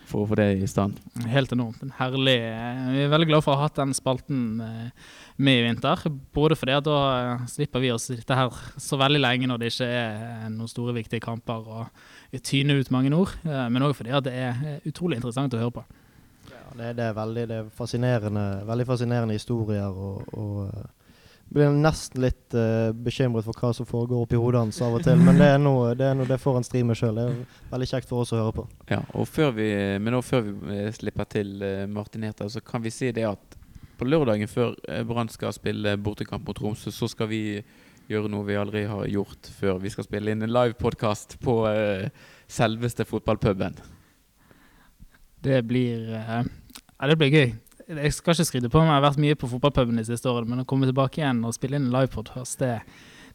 for 0.06 0.22
å 0.22 0.28
få 0.30 0.38
det 0.38 0.48
i 0.62 0.68
stand. 0.70 0.98
Helt 1.28 1.52
enormt. 1.54 1.82
En 1.82 1.92
herlig 1.98 2.36
Vi 2.38 3.04
er 3.04 3.12
veldig 3.12 3.28
glad 3.30 3.44
for 3.44 3.54
å 3.54 3.58
ha 3.60 3.66
hatt 3.66 3.78
den 3.80 3.94
spalten 3.96 4.40
med 5.36 5.60
i 5.60 5.64
vinter. 5.66 6.06
Både 6.34 6.56
fordi 6.58 6.76
at 6.76 6.86
da 6.86 6.98
slipper 7.50 7.82
vi 7.82 7.92
å 7.94 8.00
sitte 8.00 8.38
her 8.38 8.54
så 8.80 8.98
veldig 9.00 9.22
lenge 9.22 9.50
når 9.50 9.62
det 9.62 9.72
ikke 9.72 9.90
er 9.90 10.48
noen 10.54 10.70
store, 10.70 10.96
viktige 10.96 11.24
kamper 11.24 11.70
og 11.80 12.40
tyne 12.46 12.78
ut 12.78 12.92
mange 12.94 13.12
ord, 13.16 13.32
men 13.44 13.84
òg 13.86 13.96
fordi 13.98 14.14
at 14.16 14.26
det 14.26 14.34
er 14.46 14.82
utrolig 14.88 15.20
interessant 15.20 15.54
å 15.56 15.60
høre 15.60 15.78
på. 15.78 15.86
Ja, 16.46 16.62
det, 16.78 16.92
det, 16.98 17.08
er 17.10 17.16
veldig 17.16 17.48
det 17.50 17.58
er 17.62 17.72
fascinerende, 17.74 18.46
veldig 18.68 18.86
fascinerende 18.88 19.36
historier. 19.36 19.90
og, 19.90 20.22
og 20.36 20.95
blir 21.48 21.70
nesten 21.70 22.24
litt 22.24 22.54
uh, 22.54 22.90
bekymret 22.92 23.46
for 23.46 23.56
hva 23.60 23.70
som 23.76 23.86
foregår 23.86 24.24
oppi 24.24 24.38
hodet 24.40 24.64
hans 24.64 24.80
av 24.82 24.96
og 24.98 25.04
til. 25.06 25.20
Men 25.22 25.38
det 25.38 25.48
er 25.54 25.60
noe 25.62 25.92
det, 25.98 26.08
er 26.10 26.18
noe 26.18 26.28
det 26.28 26.40
får 26.42 26.58
han 26.58 26.66
stri 26.66 26.82
med 26.86 26.98
sjøl. 26.98 27.18
Det 27.20 27.26
er 27.26 27.70
veldig 27.70 27.88
kjekt 27.92 28.10
for 28.10 28.24
oss 28.24 28.34
å 28.34 28.40
høre 28.40 28.54
på. 28.56 28.66
Ja, 28.90 29.02
og 29.14 29.28
før 29.30 29.54
vi, 29.56 29.68
Men 30.02 30.16
nå 30.16 30.22
før 30.26 30.48
vi 30.50 30.80
slipper 30.96 31.28
til 31.30 31.54
uh, 31.62 31.86
Martin 31.90 32.26
Hertha, 32.26 32.48
så 32.50 32.62
kan 32.64 32.82
vi 32.84 32.94
si 32.94 33.12
det 33.14 33.28
at 33.28 33.58
på 33.96 34.04
lørdagen 34.04 34.50
før 34.50 34.74
Brann 35.08 35.30
skal 35.32 35.54
spille 35.56 35.94
bortekamp 35.96 36.44
mot 36.44 36.58
Tromsø, 36.58 36.90
så 36.92 37.08
skal 37.08 37.30
vi 37.30 37.42
gjøre 38.10 38.28
noe 38.28 38.44
vi 38.44 38.58
aldri 38.60 38.82
har 38.90 39.06
gjort 39.08 39.48
før. 39.56 39.78
Vi 39.80 39.92
skal 39.94 40.04
spille 40.04 40.34
inn 40.34 40.44
en 40.44 40.52
livepodkast 40.52 41.38
på 41.42 41.62
uh, 41.64 42.08
selveste 42.50 43.06
fotballpuben. 43.08 43.78
Det 45.46 45.62
blir 45.68 46.10
Ja, 46.10 47.06
det 47.06 47.16
blir 47.20 47.32
gøy 47.32 47.54
jeg 47.86 48.14
skal 48.16 48.34
ikke 48.34 48.48
skryte 48.48 48.70
på 48.72 48.82
meg, 48.82 48.90
jeg 48.90 48.98
har 48.98 49.04
vært 49.04 49.22
mye 49.22 49.38
på 49.38 49.48
fotballpuben 49.50 50.00
de 50.00 50.06
siste 50.08 50.30
årene, 50.30 50.50
men 50.50 50.64
å 50.64 50.68
komme 50.68 50.88
tilbake 50.88 51.20
igjen 51.22 51.44
og 51.46 51.54
spille 51.54 51.78
inn 51.78 51.88
en 51.88 51.94
livepodkast, 51.94 52.58
det, 52.62 52.80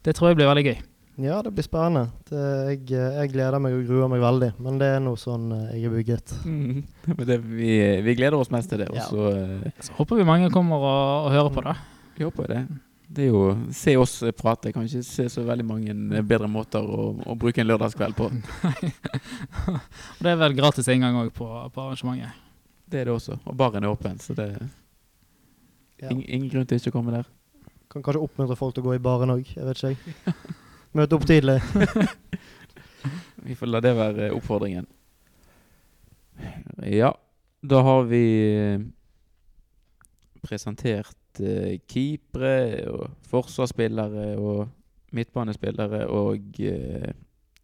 det 0.04 0.16
tror 0.16 0.32
jeg 0.32 0.40
blir 0.40 0.50
veldig 0.50 0.66
gøy. 0.68 0.80
Ja, 1.20 1.42
det 1.44 1.50
blir 1.52 1.64
spennende. 1.64 2.06
Det, 2.28 2.42
jeg, 2.70 2.84
jeg, 2.92 3.32
gleder 3.34 3.60
meg 3.60 3.74
og 3.76 3.82
gruer 3.88 4.08
meg 4.08 4.22
veldig, 4.22 4.52
men 4.64 4.78
det 4.80 4.88
er 4.94 5.02
noe 5.04 5.20
sånn 5.20 5.50
jeg 5.72 5.84
er 5.88 5.96
bygget. 5.98 6.36
Mm. 6.52 6.84
Det, 7.26 7.36
vi, 7.42 7.72
vi, 8.06 8.14
gleder 8.14 8.38
oss 8.38 8.50
mest 8.52 8.70
til 8.70 8.78
det. 8.78 8.86
Ja. 8.94 9.08
Så, 9.10 9.32
så, 9.82 9.94
håper 9.96 10.20
vi 10.20 10.26
mange 10.26 10.50
kommer 10.54 10.78
og, 10.78 11.26
og 11.26 11.32
hører 11.34 11.50
på 11.54 11.64
det. 11.66 11.74
Vi 12.14 12.26
håper 12.28 12.52
det. 12.52 12.60
Det 13.12 13.24
er 13.26 13.32
jo 13.32 13.42
Se 13.74 13.96
oss 13.98 14.14
prate. 14.38 14.70
Kan 14.72 14.86
ikke 14.86 15.02
se 15.04 15.26
så 15.32 15.42
veldig 15.46 15.66
mange 15.66 16.22
bedre 16.22 16.48
måter 16.50 16.86
å, 16.86 17.10
å 17.26 17.36
bruke 17.38 17.60
en 17.60 17.68
lørdagskveld 17.68 18.16
på. 18.16 18.30
det 20.22 20.32
er 20.32 20.38
vel 20.44 20.56
gratis 20.56 20.88
inngang 20.92 21.18
òg 21.24 21.32
på, 21.36 21.48
på 21.74 21.84
arrangementet. 21.88 22.38
Det 22.92 23.00
er 23.00 23.08
det 23.08 23.14
også. 23.14 23.38
Og 23.48 23.56
baren 23.56 23.84
er 23.84 23.92
åpen, 23.92 24.18
så 24.20 24.34
det 24.36 24.50
er 24.52 24.66
ja. 26.02 26.10
ingen, 26.10 26.26
ingen 26.28 26.50
grunn 26.52 26.66
til 26.68 26.76
ikke 26.76 26.92
å 26.92 26.98
komme 26.98 27.14
der. 27.14 27.28
Kan 27.92 28.04
kanskje 28.04 28.20
oppmuntre 28.24 28.56
folk 28.58 28.74
til 28.76 28.84
å 28.84 28.90
gå 28.90 28.98
i 28.98 29.02
baren 29.02 29.32
òg, 29.32 29.48
jeg 29.56 29.64
vet 29.68 29.84
ikke. 29.94 30.34
Møte 30.96 31.16
opp 31.16 31.24
tidlig. 31.28 31.56
vi 33.46 33.56
får 33.56 33.70
la 33.70 33.80
det 33.84 33.94
være 33.96 34.28
oppfordringen. 34.36 34.88
Ja, 36.92 37.14
da 37.64 37.80
har 37.86 38.04
vi 38.10 38.22
eh, 38.52 38.84
presentert 40.42 41.40
uh, 41.40 41.74
keepere 41.88 42.54
og 42.90 43.12
forsvarsspillere 43.30 44.32
og 44.36 44.66
midtbanespillere 45.14 46.06
og 46.10 46.58
uh, 46.66 47.12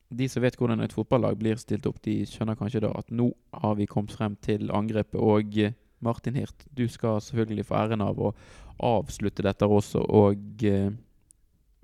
de 0.08 0.28
som 0.30 0.42
vet 0.42 0.56
hvordan 0.56 0.80
et 0.84 0.94
fotballag 0.94 1.36
blir 1.40 1.58
stilt 1.60 1.86
opp, 1.88 2.00
de 2.04 2.22
skjønner 2.28 2.56
kanskje 2.58 2.82
da 2.84 2.92
at 2.96 3.10
nå 3.12 3.28
har 3.62 3.76
vi 3.78 3.88
kommet 3.90 4.14
frem 4.14 4.38
til 4.44 4.72
angrepet. 4.74 5.18
Og 5.20 5.58
eh, 5.60 5.76
Martin 6.04 6.38
Hirt, 6.38 6.64
du 6.72 6.86
skal 6.88 7.20
selvfølgelig 7.24 7.66
få 7.68 7.76
æren 7.82 8.04
av 8.04 8.20
å 8.20 8.32
avslutte 8.88 9.44
dette 9.44 9.66
også. 9.66 10.04
Og 10.04 10.64
eh, 10.64 10.90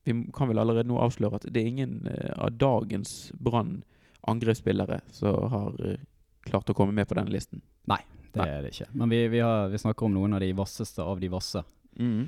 vi 0.05 0.17
kan 0.37 0.51
vel 0.51 0.63
allerede 0.63 0.89
nå 0.89 1.01
avsløre 1.01 1.41
at 1.41 1.49
det 1.51 1.61
er 1.61 1.73
ingen 1.73 2.01
eh, 2.09 2.33
av 2.39 2.57
dagens 2.57 3.33
Brann 3.37 3.83
angrepsspillere 4.25 5.03
som 5.13 5.51
har 5.53 5.75
klart 6.45 6.71
å 6.71 6.77
komme 6.77 6.95
med 6.97 7.09
på 7.09 7.17
denne 7.19 7.33
listen. 7.33 7.61
Nei, 7.91 8.01
det 8.33 8.41
Nei. 8.41 8.49
er 8.49 8.65
det 8.65 8.73
ikke. 8.73 8.89
Men 8.97 9.13
vi, 9.13 9.21
vi, 9.33 9.43
har, 9.45 9.69
vi, 9.73 9.81
snakker 9.81 10.09
om 10.09 10.17
noen 10.17 10.37
av 10.37 10.41
de 10.45 10.53
vasseste 10.57 11.05
av 11.05 11.21
de 11.21 11.29
vasse. 11.33 11.61
Mm. 12.01 12.25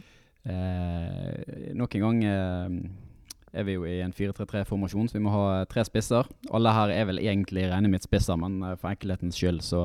Eh, 0.46 1.72
nok 1.74 1.96
en 1.96 2.04
gang 2.04 2.20
eh, 2.28 2.76
er 3.56 3.66
vi 3.66 3.76
jo 3.76 3.86
i 3.88 3.98
en 4.04 4.14
4-3-3-formasjon, 4.14 5.08
så 5.08 5.16
vi 5.16 5.24
må 5.24 5.32
ha 5.34 5.64
tre 5.70 5.84
spisser. 5.86 6.28
Alle 6.54 6.74
her 6.76 6.92
er 6.94 7.08
vel 7.08 7.20
egentlig 7.22 7.66
rene 7.70 7.90
mitt 7.92 8.06
spisser, 8.06 8.38
men 8.40 8.60
uh, 8.62 8.74
for 8.76 8.92
enkelhetens 8.92 9.38
skyld 9.38 9.62
så, 9.64 9.82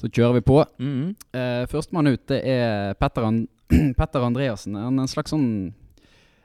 så 0.00 0.10
kjører 0.10 0.38
vi 0.38 0.46
på. 0.50 0.64
Mm 0.78 0.92
-hmm. 0.92 1.10
uh, 1.38 1.66
Førstemann 1.70 2.12
ut 2.12 2.28
det 2.28 2.40
er 2.44 2.94
Petter, 2.94 3.24
And 3.24 3.48
Petter 3.98 4.20
Andreassen. 4.20 4.74
Han 4.74 4.98
er 4.98 5.02
en 5.02 5.08
slags 5.08 5.30
sånn 5.30 5.74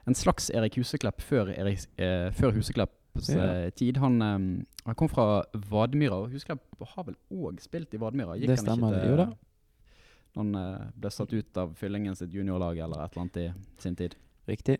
en 0.04 0.14
slags 0.14 0.50
Erik 0.50 0.76
Huseklepp 0.76 1.20
før, 1.22 1.46
Erik, 1.46 1.78
eh, 1.96 2.32
før 2.32 2.50
Huseklepps 2.50 3.28
ja. 3.28 3.70
tid. 3.70 3.96
Han, 3.96 4.22
eh, 4.22 4.64
han, 4.86 4.94
kom 4.94 5.08
fra 5.08 5.44
Vadmyra. 5.52 6.26
Huseklepp 6.26 6.60
har 6.80 7.04
vel 7.04 7.14
òg 7.30 7.60
spilt 7.60 7.94
i 7.94 8.00
Vadmyra? 8.00 8.34
det 8.34 8.58
stemmer. 8.58 8.88
Ikke 8.88 9.00
til, 9.00 9.10
jo 9.10 9.16
da. 9.16 9.26
Han 10.34 10.52
ble 10.96 11.10
satt 11.10 11.32
ut 11.32 11.56
av 11.56 11.74
Fyllingen 11.74 12.16
sitt 12.16 12.34
juniorlag 12.34 12.78
eller 12.78 13.04
et 13.04 13.12
eller 13.12 13.22
annet 13.22 13.36
i 13.36 13.52
sin 13.78 13.96
tid. 13.96 14.16
Riktig. 14.48 14.78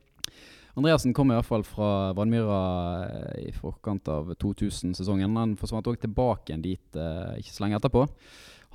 Andreassen 0.73 1.12
kom 1.12 1.29
i 1.29 1.37
hvert 1.37 1.49
fall 1.49 1.64
fra 1.68 2.12
Vannmyra 2.16 2.61
eh, 3.05 3.49
i 3.49 3.51
forkant 3.53 4.09
av 4.09 4.31
2000-sesongen. 4.40 5.37
Han 5.37 5.59
forsvant 5.61 5.90
òg 5.90 6.01
tilbake 6.01 6.49
igjen 6.49 6.64
dit 6.64 6.97
eh, 6.97 7.35
ikke 7.42 7.53
så 7.53 7.66
lenge 7.66 7.81
etterpå. 7.81 8.07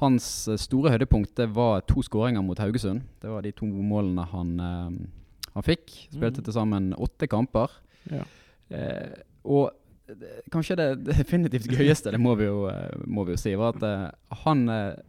Hans 0.04 0.28
eh, 0.48 0.60
store 0.62 0.94
høydepunkt 0.94 1.42
var 1.56 1.82
to 1.90 2.04
skåringer 2.06 2.46
mot 2.46 2.60
Haugesund. 2.62 3.02
Det 3.22 3.32
var 3.32 3.46
de 3.46 3.54
to 3.58 3.66
målene 3.66 4.28
han, 4.30 4.54
eh, 4.62 5.50
han 5.56 5.66
fikk. 5.66 5.90
Spilte 6.12 6.44
mm. 6.44 6.46
til 6.46 6.58
sammen 6.60 6.94
åtte 6.94 7.30
kamper. 7.32 7.74
Ja. 8.12 8.22
Eh, 8.70 9.18
og 9.50 9.74
kanskje 10.54 10.78
det 10.78 10.88
definitivt 11.10 11.66
gøyeste, 11.74 12.14
det 12.14 12.22
må 12.22 12.38
vi 12.38 12.46
jo, 12.46 12.70
må 13.10 13.26
vi 13.26 13.34
jo 13.34 13.42
si, 13.42 13.58
var 13.60 13.76
at 13.76 14.14
han 14.46 14.62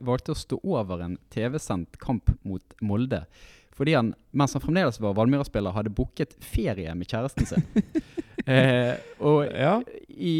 valgte 0.02 0.32
å 0.34 0.40
stå 0.40 0.58
over 0.64 1.04
en 1.04 1.14
TV-sendt 1.30 2.00
kamp 2.02 2.32
mot 2.42 2.74
Molde 2.82 3.20
fordi 3.78 3.94
han, 3.94 4.12
mens 4.34 4.56
han 4.56 4.62
fremdeles 4.62 4.98
var 5.00 5.14
Valmyra-spiller, 5.14 5.74
hadde 5.76 5.94
booket 5.94 6.34
ferie 6.42 6.90
med 6.98 7.06
kjæresten 7.06 7.46
sin. 7.46 7.62
eh, 8.50 8.98
og 9.22 9.46
ja. 9.46 9.76
i 10.08 10.34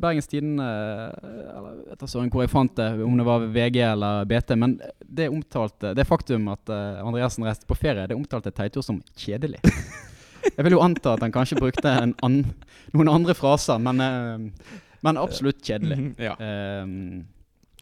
Bergens 0.00 0.30
Tidende 0.30 0.64
Eller 0.64 1.82
vet 1.90 2.04
ikke 2.08 2.32
hvor 2.32 2.46
jeg 2.46 2.52
fant 2.52 2.74
det, 2.80 2.88
om 3.04 3.20
det 3.20 3.28
var 3.28 3.44
VG 3.52 3.80
eller 3.90 4.24
BT, 4.30 4.56
men 4.56 4.78
det 5.04 5.28
omtalte 5.28 5.92
Det 5.96 6.08
faktum 6.08 6.48
at 6.52 6.72
uh, 6.72 7.04
Andreassen 7.04 7.44
reiste 7.44 7.68
på 7.68 7.76
ferie, 7.76 8.08
det 8.08 8.16
omtalte 8.16 8.54
Teitur 8.56 8.84
som 8.84 9.02
kjedelig. 9.16 9.60
Jeg 10.56 10.64
vil 10.64 10.78
jo 10.78 10.80
anta 10.80 11.12
at 11.16 11.22
han 11.26 11.34
kanskje 11.34 11.58
brukte 11.58 11.90
an, 11.92 12.36
noen 12.94 13.10
andre 13.12 13.34
fraser, 13.36 13.80
men, 13.82 14.00
uh, 14.00 14.78
men 15.04 15.20
absolutt 15.20 15.60
kjedelig. 15.60 16.14
ja. 16.28 16.38
Um, 16.40 17.26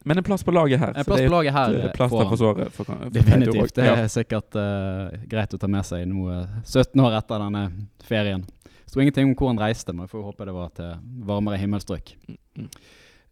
Men 0.07 0.21
en 0.21 0.25
plass 0.27 0.45
på 0.47 0.53
laget 0.55 0.79
her. 0.79 0.93
En 0.95 1.05
plass 1.09 1.21
på 1.25 1.31
laget 1.33 1.53
her 1.57 1.73
er 1.75 1.89
et 1.89 1.97
plaster 1.97 2.21
han. 2.23 2.29
på 2.31 2.37
såret. 2.39 2.69
For, 2.75 2.87
for 2.87 3.11
Definitivt. 3.11 3.75
Det 3.75 3.87
Ja. 3.89 3.97
er 4.05 4.13
sikkert 4.13 4.55
uh, 4.55 5.17
greit 5.27 5.55
å 5.57 5.59
ta 5.59 5.67
med 5.67 5.83
seg 5.89 6.05
nå 6.07 6.29
eh, 6.31 6.61
17 6.63 7.03
år 7.03 7.17
etter 7.19 7.43
denne 7.43 7.65
ferien. 8.07 8.45
Sto 8.87 9.03
ingenting 9.03 9.33
om 9.33 9.35
hvor 9.35 9.51
han 9.51 9.59
reiste, 9.59 9.91
men 9.93 10.07
jeg 10.07 10.13
får 10.15 10.23
håpe 10.29 10.47
det 10.47 10.55
var 10.55 10.71
til 10.79 10.93
varmere 11.27 11.59
himmelstrøk. 11.59 12.15
Mm. 12.31 12.69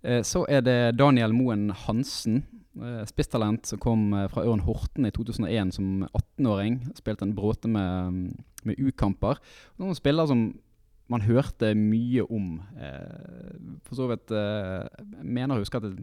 Eh, 0.02 0.22
Så 0.26 0.42
er 0.50 0.60
det 0.66 0.96
Daniel 0.98 1.32
Moen 1.32 1.68
Hansen, 1.86 2.42
eh, 2.82 3.04
spisstalent 3.06 3.70
som 3.70 3.78
kom 3.78 4.08
eh, 4.18 4.26
fra 4.28 4.42
Ørn 4.42 4.64
Horten 4.66 5.06
i 5.06 5.12
2001 5.14 5.70
som 5.78 6.08
18-åring. 6.10 6.80
Spilte 6.98 7.22
en 7.22 7.36
bråte 7.38 7.70
med, 7.70 8.34
med 8.66 8.82
U-kamper. 8.82 9.38
Noen 9.78 9.94
spiller 9.94 10.26
som 10.26 10.48
man 11.08 11.20
hørte 11.20 11.70
mye 11.76 12.26
om. 12.26 12.58
Eh, 12.80 13.78
For 13.86 13.94
så 14.02 14.10
vidt 14.10 14.26
mener 14.34 14.90
jeg 15.20 15.24
mener 15.38 15.54
å 15.54 15.62
huske 15.62 15.78
at 15.78 15.86
det 15.86 16.02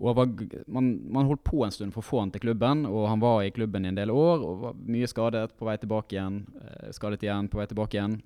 var, 0.00 0.26
man, 0.66 0.90
man 1.12 1.26
holdt 1.26 1.44
på 1.46 1.62
en 1.64 1.72
stund 1.72 1.94
for 1.94 2.02
å 2.02 2.08
få 2.08 2.20
han 2.24 2.32
til 2.34 2.42
klubben, 2.42 2.84
og 2.88 3.08
han 3.08 3.22
var 3.22 3.44
i 3.44 3.52
klubben 3.54 3.86
i 3.86 3.92
en 3.92 3.98
del 3.98 4.10
år. 4.10 4.42
og 4.42 4.62
var 4.64 4.78
Mye 4.90 5.08
skadet, 5.10 5.52
på 5.58 5.68
vei 5.68 5.76
tilbake 5.78 6.16
igjen. 6.16 6.44
Eh, 6.60 6.88
skadet 6.96 7.22
igjen, 7.22 7.50
på 7.50 7.60
vei 7.60 7.68
tilbake 7.70 7.98
igjen. 7.98 8.18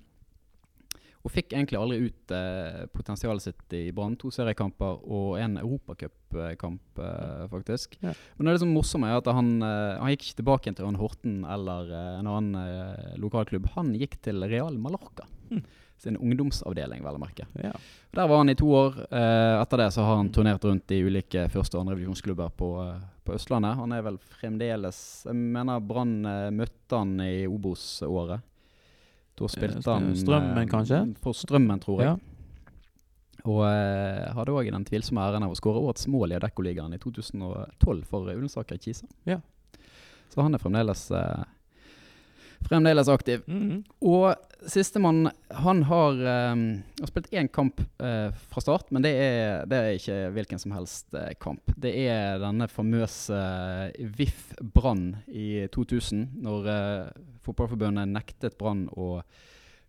Og 1.19 1.33
fikk 1.33 1.51
egentlig 1.51 1.75
aldri 1.75 1.97
ut 2.07 2.31
eh, 2.31 2.85
potensialet 2.95 3.43
sitt 3.43 3.75
i 3.75 3.89
Brann. 3.95 4.15
To 4.21 4.31
seriekamper 4.31 5.01
og 5.03 5.33
en 5.41 5.57
europacupkamp, 5.59 7.01
eh, 7.03 7.43
faktisk. 7.51 7.97
Ja. 7.99 8.13
Men 8.37 8.47
det 8.47 8.53
er 8.53 8.59
liksom 8.59 8.75
morsomme 8.75 9.09
er 9.09 9.19
at 9.19 9.27
han, 9.35 9.57
eh, 9.59 9.97
han 9.99 10.13
gikk 10.13 10.29
ikke 10.29 10.39
tilbake 10.39 10.73
til 10.73 10.87
Ørn 10.87 11.01
Horten 11.01 11.41
eller 11.43 11.91
eh, 11.91 12.13
en 12.21 12.31
annen 12.31 12.61
eh, 12.63 13.19
lokalklubb. 13.19 13.67
Han 13.75 13.91
gikk 13.99 14.17
til 14.25 14.47
Real 14.47 14.79
Mallorca. 14.79 15.27
Mm. 15.49 15.63
Sin 15.99 16.15
ungdomsavdeling, 16.15 17.01
vel 17.03 17.17
å 17.17 17.19
merke. 17.19 17.43
Ja. 17.59 17.73
Der 18.15 18.27
var 18.31 18.39
han 18.39 18.49
i 18.49 18.55
to 18.55 18.69
år. 18.71 19.01
Eh, 19.11 19.55
etter 19.59 19.81
det 19.81 19.89
så 19.91 20.05
har 20.07 20.15
han 20.21 20.29
turnert 20.31 20.63
rundt 20.63 20.93
i 20.95 21.01
ulike 21.03 21.49
første- 21.51 21.75
og 21.75 21.83
andrevisjonsklubber 21.83 22.53
på, 22.55 22.69
eh, 22.85 23.01
på 23.27 23.35
Østlandet. 23.35 23.75
Han 23.75 23.91
er 23.91 24.05
vel 24.05 24.17
fremdeles 24.39 25.25
Jeg 25.25 25.35
mener 25.35 25.81
Brann 25.83 26.25
eh, 26.25 26.49
møtte 26.55 27.01
han 27.01 27.19
i 27.19 27.45
Obos-året. 27.51 28.39
Da 29.35 29.47
spilte 29.51 29.91
han 29.91 30.15
Strømmen, 30.15 30.67
kanskje? 30.71 31.03
For 31.23 31.35
Strømmen, 31.35 31.79
tror 31.83 32.01
jeg. 32.03 32.15
Ja. 32.15 32.17
Og 33.47 33.61
eh, 33.67 34.25
hadde 34.35 34.55
òg 34.55 34.71
den 34.71 34.87
tvilsomme 34.87 35.23
æren 35.23 35.45
av 35.45 35.53
å 35.53 35.59
skåre 35.59 35.79
årets 35.83 36.07
mål 36.11 36.33
i 36.33 36.39
Adeccoligaen 36.39 36.95
i 36.95 36.99
2012 36.99 38.03
for 38.07 38.27
Ullensaker 38.33 38.79
Kisa. 38.81 39.07
Ja. 39.27 39.39
Så 40.29 40.43
han 40.43 40.53
er 40.55 40.61
fremdeles 40.61 41.05
eh, 41.15 41.45
Fremdeles 42.67 43.09
aktiv. 43.11 43.43
Mhm. 43.47 43.83
Og 44.01 44.35
sistemann, 44.67 45.29
han 45.49 45.83
har, 45.83 46.17
um, 46.51 46.63
har 46.99 47.09
spilt 47.09 47.29
én 47.31 47.47
kamp 47.47 47.79
uh, 48.01 48.31
fra 48.51 48.63
start, 48.63 48.89
men 48.91 49.05
det 49.05 49.13
er, 49.15 49.67
det 49.69 49.77
er 49.77 49.99
ikke 49.99 50.17
hvilken 50.35 50.61
som 50.61 50.73
helst 50.75 51.15
uh, 51.15 51.29
kamp. 51.39 51.71
Det 51.79 51.93
er 52.07 52.41
denne 52.41 52.67
famøse 52.71 53.35
eh, 53.35 54.09
VIF 54.17 54.51
Brann 54.59 55.21
i 55.27 55.67
2000, 55.71 56.27
når 56.43 56.67
uh, 56.67 57.29
Fotballforbundet 57.45 58.11
nektet 58.11 58.57
Brann 58.59 58.87
å 58.91 59.21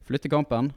flytte 0.07 0.31
kampen. 0.33 0.73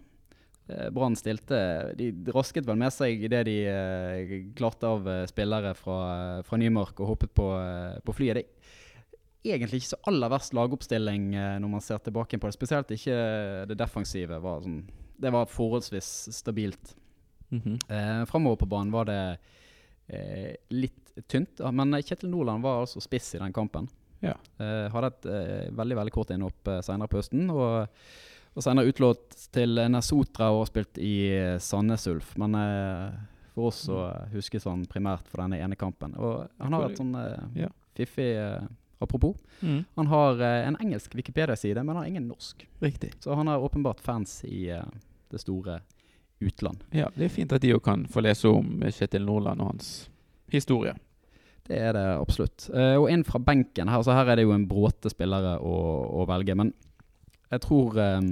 Brann 0.96 1.16
stilte 1.20 1.58
De 2.00 2.06
rasket 2.32 2.64
vel 2.64 2.78
med 2.80 2.94
seg 2.96 3.26
idet 3.28 3.42
de 3.50 3.56
uh, 3.68 4.36
klarte 4.56 4.88
av 4.88 5.10
spillere 5.28 5.74
fra, 5.76 5.98
fra 6.48 6.60
Nymark 6.60 7.02
og 7.04 7.14
hoppet 7.14 7.34
på, 7.36 7.50
på 8.08 8.16
flyet. 8.16 8.40
Det 8.40 8.46
egentlig 9.52 9.82
ikke 9.82 9.92
så 9.92 10.00
aller 10.08 10.32
verst 10.32 10.54
lagoppstilling 10.56 11.34
eh, 11.36 11.56
når 11.60 11.72
man 11.76 11.84
ser 11.84 12.00
tilbake 12.04 12.40
på 12.40 12.48
det. 12.48 12.56
Spesielt 12.56 12.94
ikke 12.96 13.18
det 13.68 13.78
defensive. 13.80 14.40
Var 14.44 14.62
sånn, 14.64 14.78
det 15.20 15.32
var 15.36 15.50
forholdsvis 15.52 16.12
stabilt. 16.36 16.96
Mhm. 17.54 17.80
Eh, 17.90 18.24
Framover 18.30 18.62
på 18.64 18.70
banen 18.72 18.94
var 18.94 19.10
det 19.10 19.20
eh, 20.08 20.56
litt 20.74 21.18
tynt, 21.30 21.60
men 21.72 21.94
Kjetil 22.02 22.32
Nordland 22.32 22.64
var 22.64 22.82
altså 22.86 23.02
spiss 23.04 23.36
i 23.36 23.42
den 23.42 23.54
kampen. 23.54 23.90
Ja. 24.24 24.38
Eh, 24.58 24.88
hadde 24.94 25.10
et 25.12 25.26
eh, 25.28 25.66
veldig 25.76 25.98
veldig 26.00 26.14
kort 26.16 26.32
innhopp 26.34 26.70
eh, 26.72 26.80
senere 26.86 27.12
på 27.12 27.20
høsten. 27.20 27.50
Og, 27.52 28.00
og 28.54 28.64
senere 28.64 28.90
utlånt 28.90 29.36
til 29.54 29.82
Nesotra 29.92 30.52
og 30.56 30.66
spilt 30.72 30.98
i 31.04 31.16
eh, 31.36 31.58
Sandnes 31.62 32.08
Ulf. 32.08 32.34
Men 32.42 32.56
for 33.54 33.70
oss 33.70 33.84
så 33.90 34.08
huskes 34.32 34.66
han 34.70 34.88
primært 34.90 35.28
for 35.30 35.44
denne 35.44 35.60
ene 35.62 35.78
kampen. 35.78 36.16
Og 36.18 36.48
han 36.58 36.74
har 36.74 36.88
et 36.88 36.98
sånn 36.98 37.14
fiffig 37.94 38.32
Apropos. 39.04 39.36
Mm. 39.62 39.84
Han 40.00 40.12
har 40.12 40.42
eh, 40.42 40.68
en 40.68 40.78
engelsk 40.80 41.16
Wikipedia-side, 41.16 41.84
men 41.84 41.96
han 41.96 42.04
har 42.04 42.12
ingen 42.12 42.28
norsk. 42.32 42.68
Riktig. 42.84 43.14
Så 43.24 43.36
han 43.38 43.52
har 43.52 43.64
åpenbart 43.64 44.00
fans 44.04 44.42
i 44.48 44.70
eh, 44.72 44.86
det 45.32 45.42
store 45.44 45.82
utland. 46.44 46.84
Ja, 46.92 47.10
det 47.16 47.28
er 47.28 47.34
fint 47.34 47.54
at 47.56 47.64
de 47.64 47.74
òg 47.76 47.84
kan 47.86 48.06
få 48.10 48.24
lese 48.24 48.52
om 48.52 48.82
Kjetil 48.84 49.26
Nordland 49.28 49.64
og 49.64 49.74
hans 49.74 49.92
historie. 50.52 50.96
Det 51.68 51.78
er 51.80 51.94
det 51.96 52.08
absolutt. 52.20 52.68
Eh, 52.76 52.96
og 53.00 53.10
inn 53.12 53.24
fra 53.28 53.40
benken 53.40 53.92
her, 53.92 54.04
så 54.04 54.16
her 54.18 54.34
er 54.34 54.40
det 54.40 54.48
jo 54.48 54.56
en 54.56 54.68
bråte 54.68 55.12
spillere 55.12 55.56
å, 55.64 55.76
å 56.24 56.26
velge, 56.28 56.58
men 56.60 56.74
jeg 57.54 57.62
tror 57.64 58.00
eh, 58.02 58.32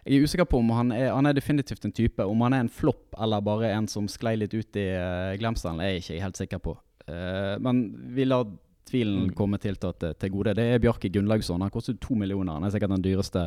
Jeg 0.00 0.16
er 0.16 0.24
usikker 0.24 0.48
på 0.48 0.58
om 0.62 0.72
han 0.74 0.94
er, 0.96 1.10
han 1.12 1.28
er 1.28 1.36
definitivt 1.36 1.84
en 1.84 1.94
type. 1.94 2.24
Om 2.24 2.46
han 2.46 2.56
er 2.56 2.64
en 2.64 2.72
flopp 2.72 3.14
eller 3.20 3.44
bare 3.44 3.70
en 3.76 3.86
som 3.90 4.08
sklei 4.08 4.32
litt 4.40 4.54
ut 4.56 4.78
i 4.80 4.86
uh, 4.96 5.36
glemselen, 5.38 5.82
er 5.84 5.92
jeg 5.92 6.00
ikke 6.00 6.22
helt 6.24 6.40
sikker 6.40 6.62
på. 6.64 6.72
Uh, 7.04 7.60
men 7.60 7.82
vi 8.16 8.24
lar 8.24 8.48
tvilen 8.90 9.28
Mm. 9.30 9.34
komme 9.38 9.58
tiltatt 9.62 9.98
til, 10.02 10.14
til 10.18 10.30
gode. 10.34 10.54
Det 10.58 10.66
er 10.74 10.82
Bjarke 10.82 11.08
Gunnlaugsson. 11.12 11.62
Han 11.62 11.70
koster 11.70 11.94
to 12.00 12.14
millioner. 12.18 12.58
Han 12.58 12.64
er 12.66 12.74
sikkert 12.74 12.90
den 12.96 13.04
dyreste 13.06 13.46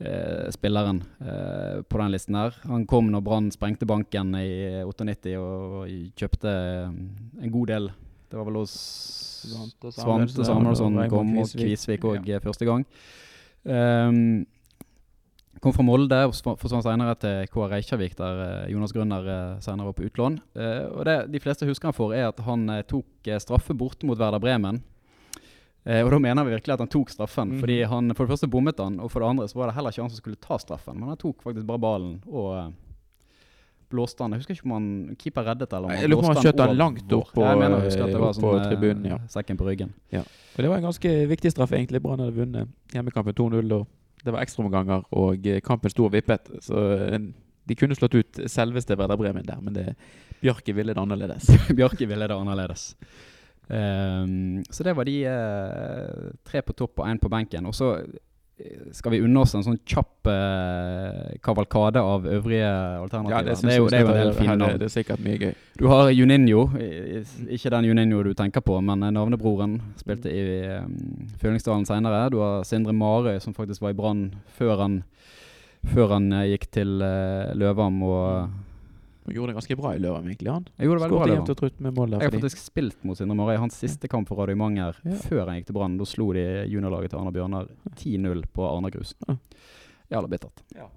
eh, 0.00 0.46
spilleren 0.54 1.02
eh, 1.20 1.82
på 1.82 1.98
den 2.00 2.14
listen 2.14 2.38
her. 2.38 2.54
Han 2.70 2.86
kom 2.90 3.10
når 3.12 3.24
Brann 3.26 3.50
sprengte 3.54 3.86
banken 3.86 4.34
i 4.38 4.82
98 4.86 5.36
og, 5.38 5.76
og 5.82 6.16
kjøpte 6.18 6.54
eh, 6.54 6.96
en 7.44 7.54
god 7.54 7.66
del. 7.74 7.90
Det 8.30 8.38
var 8.40 8.48
vel 8.48 8.62
hos 8.62 8.74
Svante 9.44 9.92
Samuelsson 9.92 10.96
kom 11.12 11.36
og 11.38 11.50
Kvisvik. 11.52 12.06
òg 12.08 12.26
ja. 12.26 12.40
første 12.42 12.64
gang. 12.66 12.86
Ehm, 13.64 14.44
kom 15.64 15.74
fra 15.74 15.84
Molde 15.86 16.18
og 16.28 16.34
sva- 16.36 16.56
forsvant 16.60 16.84
senere 16.84 17.14
til 17.20 17.48
KR 17.52 17.70
Reykjavik, 17.72 18.16
der 18.18 18.40
eh, 18.44 18.72
Jonas 18.74 18.92
Grønner 18.94 19.28
uh, 19.28 19.60
senere 19.64 19.88
var 19.88 19.96
på 19.96 20.04
utlån. 20.08 20.38
Eh, 20.60 20.82
og 20.90 21.04
det 21.08 21.18
de 21.32 21.40
fleste 21.40 21.68
husker 21.68 21.90
han 21.90 21.96
for, 21.96 22.12
er 22.16 22.28
at 22.28 22.42
han 22.44 22.68
eh, 22.70 22.84
tok 22.88 23.30
eh, 23.30 23.40
straffe 23.42 23.76
borte 23.76 24.08
mot 24.08 24.20
Werder 24.20 24.42
Bremen. 24.42 24.82
Eh, 25.84 26.00
og 26.00 26.12
da 26.14 26.20
mener 26.22 26.46
vi 26.46 26.54
virkelig 26.54 26.76
at 26.76 26.84
han 26.84 26.92
tok 26.92 27.12
straffen. 27.12 27.56
Mm. 27.56 27.60
Fordi 27.60 27.82
han 27.90 28.14
for 28.14 28.24
det 28.24 28.34
første 28.34 28.48
bommet 28.52 28.80
han, 28.80 29.00
og 29.00 29.12
for 29.12 29.24
det 29.24 29.32
andre 29.34 29.48
så 29.50 29.60
var 29.60 29.70
det 29.70 29.76
heller 29.76 29.92
ikke 29.92 30.04
han 30.04 30.12
som 30.12 30.22
skulle 30.22 30.40
ta 30.40 30.58
straffen. 30.60 31.00
Men 31.00 31.12
han 31.12 31.20
tok 31.20 31.44
faktisk 31.44 31.66
bare 31.68 31.82
ballen 31.82 32.14
og 32.28 32.52
eh, 32.56 32.70
blåste 33.92 34.24
han. 34.24 34.32
Jeg 34.32 34.44
husker 34.44 34.56
ikke 34.56 34.68
om 34.70 34.76
han 34.78 35.18
keeper 35.20 35.48
reddet 35.50 35.72
eller 35.72 35.90
om 35.90 35.92
Nei, 35.92 35.98
jeg 36.00 36.12
lurer 36.12 36.22
på 36.22 36.28
om 36.28 36.32
han 36.32 36.46
skjøt 36.46 36.62
han 36.64 36.78
langt 36.80 37.12
opp 37.12 37.34
på, 37.34 37.44
jeg 37.44 37.60
mener 37.60 37.84
jeg 37.84 38.00
at 38.00 38.14
det 38.14 38.22
var 38.22 38.30
opp 38.30 38.40
på 38.40 38.54
sånn 38.54 38.62
eh, 38.62 38.70
tribunen, 38.72 39.10
ja. 39.12 39.20
sekken 39.32 39.60
på 39.60 39.68
ryggen. 39.68 39.92
Og 40.14 40.62
det 40.62 40.70
var 40.70 40.80
en 40.80 40.88
ganske 40.88 41.12
viktig 41.34 41.52
straff, 41.52 41.74
egentlig. 41.76 42.00
Brann 42.04 42.24
hadde 42.24 42.36
vunnet 42.36 42.96
hjemmekampen 42.96 43.36
2-0. 43.36 43.76
og 43.76 43.92
Det 44.24 44.32
var 44.32 44.44
ekstraomganger, 44.44 45.04
og 45.12 45.46
eh, 45.46 45.60
kampen 45.64 45.92
sto 45.92 46.06
og 46.06 46.14
vippet. 46.14 46.48
Så 46.64 46.80
eh, 46.96 47.18
de 47.68 47.76
kunne 47.76 47.96
slått 47.96 48.16
ut 48.16 48.40
selveste 48.50 48.96
Werder 48.96 49.20
Bremen 49.20 49.46
der, 49.46 49.60
men 49.60 49.76
det, 49.76 49.86
Bjarke 50.42 50.74
ville 50.76 50.94
det 50.94 51.00
annerledes. 51.00 51.48
Bjarke 51.76 52.08
ville 52.08 52.28
det 52.28 52.36
annerledes. 52.36 52.94
Um, 53.64 54.60
så 54.68 54.84
det 54.84 54.92
var 54.92 55.08
de 55.08 55.14
uh, 55.24 56.32
tre 56.44 56.60
på 56.60 56.74
topp 56.76 57.00
og 57.00 57.08
én 57.08 57.20
på 57.20 57.30
benken. 57.32 57.64
Og 57.66 57.74
så 57.74 57.94
skal 58.92 59.10
vi 59.10 59.18
unne 59.20 59.40
oss 59.42 59.54
en 59.58 59.64
sånn 59.66 59.78
kjapp 59.88 60.28
eh, 60.30 61.34
kavalkade 61.42 61.98
av 61.98 62.26
øvrige 62.30 62.68
alternativer. 63.00 63.34
Ja, 63.34 63.42
det, 63.48 63.72
er 63.72 63.80
jo, 63.80 63.88
det 63.90 63.98
er 63.98 64.04
jo 64.04 64.12
en 64.12 64.20
del 64.20 64.32
fine 64.36 64.56
navn. 64.60 64.76
det 64.78 64.86
er 64.86 64.92
sikkert 64.94 65.24
mye 65.24 65.40
gøy. 65.40 65.54
Du 65.80 65.88
har 65.90 66.10
Juninho. 66.14 66.68
Ikke 67.50 67.72
den 67.74 67.88
Juninho 67.88 68.22
du 68.22 68.30
tenker 68.38 68.62
på, 68.62 68.78
men 68.86 69.02
eh, 69.02 69.14
navnebroren. 69.14 69.80
Spilte 69.98 70.30
i 70.30 70.44
um, 70.84 70.94
Fyllingsdalen 71.42 71.86
seinere. 71.88 72.28
Du 72.30 72.38
har 72.44 72.62
Sindre 72.68 72.94
Marøy, 72.94 73.40
som 73.42 73.56
faktisk 73.56 73.82
var 73.82 73.96
i 73.96 73.98
Brann 73.98 74.28
før 74.54 74.84
han, 74.84 75.00
før 75.90 76.14
han 76.14 76.30
eh, 76.32 76.52
gikk 76.54 76.68
til 76.78 77.02
uh, 77.02 77.50
Løvam. 77.58 77.98
Og 78.06 78.73
gjorde 79.32 79.54
det 79.54 79.56
ganske 79.56 79.76
bra 79.78 79.94
i 79.94 79.98
Løvam, 79.98 80.24
egentlig. 80.28 80.52
han 80.52 80.66
jeg 80.78 80.86
gjorde 80.86 80.98
det 81.00 81.04
veldig 81.04 81.10
bra. 81.10 81.18
Skåret 81.18 81.28
Løvam. 81.30 81.38
jevnt 81.46 81.50
og 81.50 81.56
trutt 81.56 81.80
med 81.80 81.94
mål 81.94 82.10
der. 82.10 82.18
Jeg 82.18 82.24
har 82.26 82.30
fordi- 82.30 82.42
faktisk 82.44 82.58
spilt 82.70 83.04
mot 83.04 83.16
Sindre 83.16 83.34
Marøy. 83.36 83.56
Hans 83.58 83.74
siste 83.80 84.08
kamp 84.08 84.28
for 84.28 84.36
Radio 84.36 84.56
Manger 84.56 84.94
Ja. 85.04 85.12
før 85.12 85.46
han 85.48 85.56
gikk 85.62 85.66
til 85.66 85.72
Brann. 85.74 85.96
Da 85.96 86.04
slo 86.04 86.32
de 86.32 86.66
juniorlaget 86.68 87.10
til 87.10 87.18
Arna 87.18 87.30
Bjørnar 87.30 87.68
10-0 87.96 88.44
på 88.52 88.68
Arna 88.76 88.90
Grus. 88.90 89.14
Ja. 89.28 89.36
Jævla 90.12 90.28
bittert. 90.28 90.60
Ja. 90.76 90.88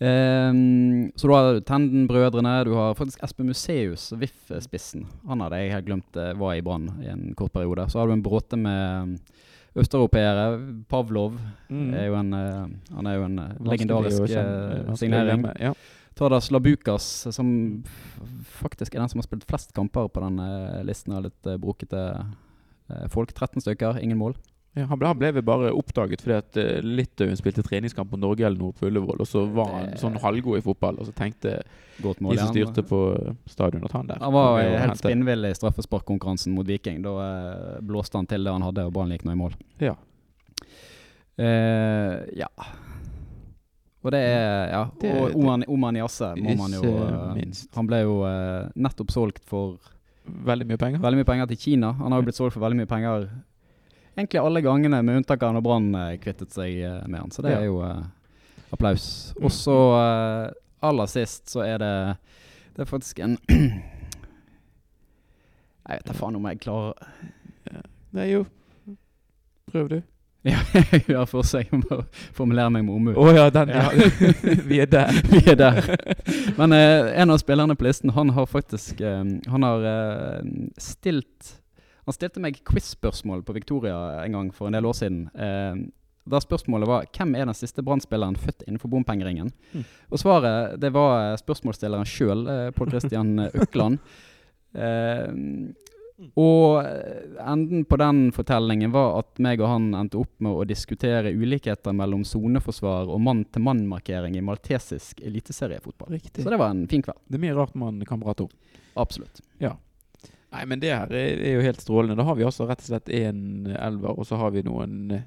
Ehm, 0.00 1.10
så 1.16 1.26
du 1.26 1.32
har 1.34 1.60
Tenden-brødrene. 1.66 2.64
Du 2.64 2.74
har 2.74 2.94
faktisk 2.94 3.22
Espen 3.24 3.46
Museus, 3.50 4.12
VIF-spissen. 4.12 5.06
Han 5.26 5.40
hadde 5.40 5.58
jeg 5.58 5.72
helt 5.72 5.86
glemt 5.86 6.16
eh, 6.16 6.34
var 6.38 6.54
i 6.54 6.60
Brann 6.62 6.90
i 7.02 7.08
en 7.10 7.34
kort 7.34 7.52
periode. 7.52 7.88
Så 7.90 7.98
har 7.98 8.06
du 8.06 8.12
en 8.12 8.22
bråte 8.22 8.56
med 8.56 9.18
østeuropeere. 9.78 10.84
Pavlov 10.88 11.38
Mm. 11.70 11.94
er 11.94 12.06
jo 12.06 12.14
en, 12.14 12.32
eh, 12.32 12.66
han 12.94 13.06
er 13.06 13.14
jo 13.16 13.24
en 13.24 13.38
eh, 13.38 13.48
Vanskelig 13.58 13.78
legendarisk 13.78 14.22
kjenne- 14.22 14.72
eh, 14.78 14.84
vanskelig 14.84 14.92
å 14.92 14.98
signering. 14.98 15.42
glemme, 15.42 15.60
Ja. 15.60 15.74
Tadas 16.18 16.50
Labukas, 16.50 17.06
som 17.34 17.48
faktisk 18.58 18.94
er 18.94 19.04
den 19.04 19.10
som 19.12 19.22
har 19.22 19.28
spilt 19.28 19.46
flest 19.48 19.74
kamper 19.76 20.10
på 20.10 20.22
den 20.24 20.40
eh, 20.42 20.84
listen 20.86 21.14
av 21.14 21.28
litt 21.28 21.46
uh, 21.46 21.56
brokete 21.60 22.04
eh, 22.18 23.04
folk. 23.12 23.30
13 23.32 23.62
stykker, 23.62 24.00
ingen 24.02 24.18
mål. 24.18 24.34
Ja, 24.76 24.84
han, 24.90 24.98
ble, 24.98 25.08
han 25.10 25.18
ble 25.18 25.42
bare 25.42 25.70
oppdaget 25.74 26.22
fordi 26.22 26.36
at 26.36 26.58
Litauen 26.84 27.38
spilte 27.38 27.64
treningskamp 27.66 28.10
på 28.12 28.18
Norge 28.20 28.44
eller 28.46 28.60
noe 28.60 28.74
på 28.76 28.86
Ullevål, 28.90 29.22
og 29.24 29.26
så 29.30 29.46
var 29.50 29.72
han 29.72 29.94
sånn 29.98 30.18
halvgod 30.22 30.60
i 30.60 30.62
fotball, 30.62 31.00
og 31.00 31.08
så 31.08 31.14
tenkte 31.16 31.56
mål. 32.02 32.34
de 32.34 32.38
som 32.38 32.52
styrte 32.52 32.84
på 32.86 33.00
stadion 33.46 33.84
at 33.84 33.92
han 33.92 34.06
der 34.06 34.20
Han 34.22 34.32
var 34.32 34.60
helt 34.60 34.80
hente. 34.84 34.98
spinnvill 35.02 35.48
i 35.48 35.54
straffesparkkonkurransen 35.54 36.54
mot 36.54 36.66
Viking. 36.68 37.02
Da 37.02 37.14
eh, 37.24 37.80
blåste 37.80 38.18
han 38.18 38.26
til 38.26 38.44
det 38.44 38.52
han 38.52 38.62
hadde, 38.62 38.86
og 38.86 38.92
ballen 38.94 39.16
gikk 39.16 39.26
nå 39.26 39.34
i 39.34 39.40
mål. 39.40 39.56
Ja. 39.82 39.96
Eh, 41.38 42.14
ja. 42.38 42.50
Og 44.08 44.12
det 44.14 44.20
er 44.24 44.70
Ja. 44.72 44.82
Det- 45.00 45.10
og 45.20 45.34
Oman, 45.36 45.64
Oman 45.68 45.96
Yase 46.00 46.30
må 46.40 46.54
man 46.56 46.72
jo 46.72 46.82
eh, 46.96 47.34
minst. 47.36 47.68
Han 47.76 47.86
ble 47.86 47.98
jo 48.02 48.22
eh, 48.24 48.70
nettopp 48.74 49.10
solgt 49.12 49.42
for 49.44 49.76
Veldig 50.28 50.66
mye 50.68 50.76
penger. 50.80 50.98
veldig 51.00 51.18
mye 51.20 51.28
penger 51.28 51.46
til 51.50 51.56
Kina. 51.60 51.92
Han 51.98 52.12
har 52.12 52.20
jo 52.22 52.26
blitt 52.26 52.36
solgt 52.40 52.52
for 52.56 52.60
veldig 52.64 52.76
mye 52.80 52.88
penger 52.88 53.28
egentlig 54.18 54.40
alle 54.42 54.60
gangene, 54.64 54.98
med 55.04 55.16
unntak 55.20 55.42
av 55.46 55.52
når 55.54 55.62
Brann 55.62 55.94
eh, 55.94 56.16
kvittet 56.18 56.50
seg 56.52 56.80
med 57.08 57.20
han. 57.20 57.30
Så 57.30 57.42
det 57.44 57.52
Ja. 57.52 57.60
er 57.60 57.64
jo 57.68 57.78
uh, 57.84 58.02
applaus. 58.72 59.32
Mm. 59.38 59.44
Og 59.44 59.50
så 59.54 59.76
uh, 59.94 60.50
aller 60.82 61.06
sist 61.06 61.46
så 61.52 61.62
er 61.64 61.78
det 61.78 62.16
Det 62.76 62.82
er 62.82 62.90
faktisk 62.90 63.20
en 63.20 63.36
Jeg 65.88 65.98
vet 66.00 66.04
da 66.06 66.12
faen 66.12 66.36
om 66.36 66.44
jeg 66.50 66.60
klarer 66.60 66.92
Nei, 68.12 68.30
jo. 68.32 68.46
Prøv, 69.70 69.88
du. 69.88 70.02
Ja, 70.48 70.60
jeg 70.92 71.04
gjør 71.08 71.28
forsøk 71.28 71.70
på 71.88 71.98
å 71.98 72.04
formulere 72.36 72.72
meg 72.72 72.86
med 72.86 72.94
omhu. 72.94 73.12
Oh, 73.20 73.30
ja, 73.34 73.48
den, 73.52 73.72
ja. 73.74 73.88
Vi 74.70 74.80
er 74.82 74.90
der. 74.90 75.20
Vi 75.32 75.42
er 75.50 75.58
der. 75.58 75.92
Men 76.58 76.74
eh, 76.76 77.12
en 77.20 77.34
av 77.34 77.40
spillerne 77.42 77.76
på 77.78 77.86
listen, 77.86 78.14
han 78.16 78.32
har 78.36 78.48
faktisk 78.48 79.00
eh, 79.00 79.22
Han 79.52 79.66
har 79.66 79.86
eh, 79.92 80.48
stilt 80.80 81.54
Han 82.08 82.16
stilte 82.16 82.42
meg 82.42 82.62
quiz-spørsmål 82.66 83.44
på 83.44 83.56
Victoria 83.56 83.98
en 84.24 84.36
gang 84.38 84.50
for 84.54 84.70
en 84.70 84.78
del 84.78 84.88
år 84.88 84.96
siden. 84.96 85.26
Eh, 85.36 85.86
da 86.28 86.40
spørsmålet 86.44 86.88
var 86.88 87.06
hvem 87.12 87.34
er 87.36 87.48
den 87.48 87.56
siste 87.56 87.84
Brann-spilleren 87.84 88.36
født 88.36 88.64
innenfor 88.66 88.90
bompengeringen? 88.92 89.52
Mm. 89.72 89.84
Og 90.12 90.20
svaret 90.20 90.78
det 90.80 90.92
var 90.96 91.32
eh, 91.32 91.36
spørsmålsstilleren 91.40 92.08
sjøl, 92.08 92.46
eh, 92.48 92.70
Pål 92.76 92.96
Christian 92.96 93.36
Økland. 93.52 94.00
Eh, 96.18 96.30
og 96.40 96.80
eh, 96.82 97.34
enden 97.46 97.84
på 97.88 97.98
den 98.00 98.28
fortellingen 98.34 98.92
var 98.94 99.18
at 99.20 99.42
meg 99.42 99.62
og 99.62 99.70
han 99.70 99.90
endte 99.98 100.20
opp 100.20 100.34
med 100.44 100.52
å 100.52 100.66
diskutere 100.68 101.32
ulikheter 101.32 101.94
mellom 101.96 102.24
soneforsvar 102.26 103.10
og 103.12 103.22
mann-til-mann-markering 103.26 104.38
i 104.38 104.44
maltesisk 104.44 105.22
eliteseriefotball. 105.24 106.16
Riktig. 106.18 106.42
Så 106.44 106.50
det 106.54 106.60
var 106.60 106.74
en 106.74 106.86
fin 106.90 107.04
kveld. 107.04 107.20
Det 107.26 107.38
er 107.38 107.46
mye 107.46 107.58
rart 107.58 107.78
man 107.78 108.02
kan 108.08 108.22
prate 108.22 108.48
om. 108.48 108.56
Absolutt. 108.98 109.42
Nei, 110.48 110.62
men 110.64 110.80
det 110.80 110.94
her 110.94 111.10
er, 111.12 111.40
er 111.44 111.58
jo 111.58 111.64
helt 111.66 111.82
strålende. 111.82 112.16
Da 112.16 112.24
har 112.24 112.38
vi 112.38 112.46
altså 112.48 112.66
rett 112.68 112.80
og 112.80 112.88
slett 112.88 113.10
én 113.12 113.68
elver, 113.76 114.14
og 114.16 114.24
så 114.26 114.38
har 114.40 114.54
vi 114.54 114.64
noen 114.64 115.12
eh, 115.12 115.26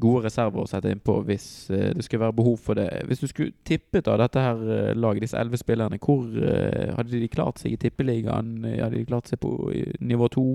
gode 0.00 0.24
reserver 0.26 0.64
å 0.64 0.68
sette 0.68 0.90
inn 0.90 1.02
på 1.02 1.16
hvis 1.26 1.46
eh, 1.70 1.90
det 1.94 2.04
skulle 2.04 2.24
være 2.24 2.36
behov 2.36 2.56
for 2.62 2.78
det. 2.78 2.88
Hvis 3.08 3.22
du 3.22 3.28
skulle 3.30 3.54
tippet 3.66 4.08
av 4.10 4.18
dette 4.22 4.42
her 4.42 4.62
eh, 4.76 4.94
laget, 4.98 5.26
disse 5.26 5.38
elleve 5.38 5.60
spillerne, 5.60 6.00
hvor 6.02 6.24
eh, 6.26 6.90
hadde 6.96 7.14
de 7.14 7.30
klart 7.30 7.62
seg 7.62 7.76
i 7.76 7.80
tippeligaen? 7.84 8.56
Hadde 8.66 8.96
de 8.98 9.06
klart 9.08 9.30
seg 9.30 9.40
på 9.42 9.52
nivå 10.02 10.30
to? 10.34 10.48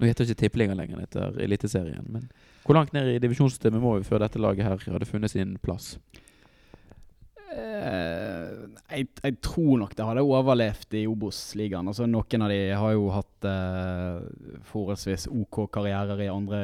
Nå 0.00 0.08
heter 0.08 0.24
det 0.24 0.32
ikke 0.32 0.46
tippeligaen 0.46 0.80
lenger, 0.80 0.96
det 0.96 1.10
heter 1.10 1.42
Eliteserien. 1.44 2.06
Men 2.08 2.30
hvor 2.64 2.78
langt 2.78 2.94
ned 2.96 3.10
i 3.12 3.20
divisjonssystemet 3.20 3.82
må 3.82 3.98
vi 3.98 4.08
før 4.08 4.24
dette 4.24 4.40
laget 4.40 4.64
her 4.64 4.92
hadde 4.94 5.08
funnet 5.08 5.32
sin 5.32 5.58
plass? 5.60 5.98
Eh, 7.50 8.50
jeg, 8.94 9.08
jeg 9.24 9.36
tror 9.42 9.80
nok 9.80 9.94
det 9.98 10.06
hadde 10.06 10.22
overlevd 10.22 10.94
i 11.00 11.06
Obos-ligaen. 11.10 11.88
Altså, 11.90 12.06
noen 12.06 12.44
av 12.46 12.52
de 12.52 12.58
har 12.78 12.92
jo 12.94 13.08
hatt 13.14 13.48
eh, 13.50 14.60
forholdsvis 14.70 15.26
OK 15.32 15.64
karrierer 15.74 16.22
i 16.22 16.30
andre 16.30 16.60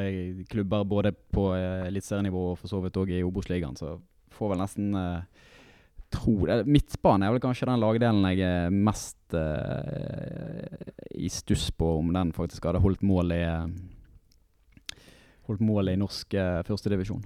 klubber, 0.50 0.86
både 0.86 1.12
på 1.12 1.48
eh, 1.56 1.88
eliteserienivå 1.88 2.52
og 2.52 2.60
for 2.60 2.70
så 2.70 2.82
vidt 2.84 3.00
òg 3.02 3.10
i 3.16 3.24
Obos-ligaen, 3.26 3.78
så 3.78 3.96
får 4.36 4.52
vel 4.52 4.62
nesten 4.62 4.94
eh, 5.00 5.50
tro 6.14 6.36
det. 6.46 6.62
Midtbane 6.70 7.26
er 7.26 7.34
vel 7.34 7.42
kanskje 7.42 7.68
den 7.70 7.82
lagdelen 7.82 8.30
jeg 8.30 8.46
er 8.46 8.70
mest 8.70 9.34
eh, 9.34 10.86
i 11.18 11.30
stuss 11.32 11.72
på, 11.74 11.96
om 11.98 12.14
den 12.14 12.30
faktisk 12.36 12.68
hadde 12.68 12.84
holdt 12.84 13.02
mål 13.06 13.34
i 13.34 13.42
eh, 13.42 13.68
Holdt 15.46 15.60
mål 15.62 15.92
i 15.92 15.92
norsk 15.94 16.34
eh, 16.34 16.56
førstedivisjon. 16.66 17.20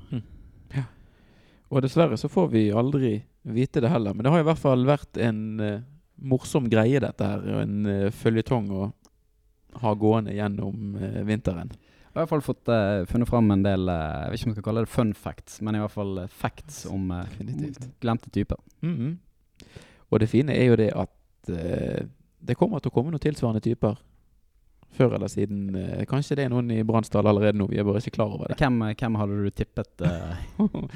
Og 1.71 1.81
dessverre 1.81 2.19
så 2.21 2.29
får 2.29 2.51
vi 2.53 2.67
aldri 2.69 3.15
vite 3.43 3.81
det 3.81 3.89
heller. 3.89 4.15
Men 4.15 4.25
det 4.25 4.33
har 4.33 4.43
i 4.43 4.49
hvert 4.49 4.61
fall 4.61 4.85
vært 4.89 5.21
en 5.21 5.43
uh, 5.61 5.83
morsom 6.17 6.69
greie, 6.71 7.01
dette 7.03 7.27
her. 7.27 7.45
Og 7.45 7.63
en 7.63 7.79
uh, 7.89 8.11
føljetong 8.15 8.69
å 8.75 8.91
ha 9.81 9.95
gående 9.95 10.35
gjennom 10.37 10.99
uh, 10.99 11.23
vinteren. 11.29 11.73
Jeg 12.11 12.19
har 12.19 12.25
i 12.25 12.25
hvert 12.25 12.33
fall 12.33 12.45
fått 12.45 12.71
uh, 12.73 13.07
funnet 13.07 13.31
fram 13.31 13.53
en 13.55 13.63
del 13.63 13.87
Jeg 13.87 14.31
vet 14.33 14.41
ikke 14.41 14.49
om 14.49 14.53
jeg 14.53 14.59
skal 14.59 14.67
kalle 14.67 14.85
det 14.85 14.93
fun 14.93 15.13
facts, 15.15 15.61
men 15.63 15.79
i 15.79 15.83
hvert 15.83 15.95
fall 15.95 16.25
facts 16.43 16.85
om 16.91 17.13
glemte 18.03 18.33
typer. 18.35 18.61
Mhm. 18.83 19.19
Og 20.11 20.19
det 20.19 20.27
fine 20.27 20.51
er 20.59 20.73
jo 20.73 20.79
det 20.81 20.89
at 20.99 21.51
det 21.51 22.57
kommer 22.59 22.81
til 22.83 22.91
å 22.91 22.95
komme 22.97 23.13
noen 23.13 23.23
tilsvarende 23.23 23.63
typer. 23.63 23.95
Før 24.93 25.15
eller 25.15 25.29
siden. 25.31 25.75
Eh, 25.79 26.05
kanskje 26.11 26.37
det 26.37 26.45
er 26.45 26.51
noen 26.51 26.71
i 26.75 26.83
Bransdal 26.83 27.27
allerede 27.31 27.57
nå, 27.57 27.69
vi 27.71 27.79
er 27.79 27.85
bare 27.87 28.01
ikke 28.03 28.11
klar 28.17 28.33
over 28.35 28.49
det. 28.51 28.57
Hvem, 28.59 28.81
hvem 28.99 29.15
hadde 29.21 29.37
du 29.45 29.51
tippet? 29.51 30.03
Uh... 30.03 30.89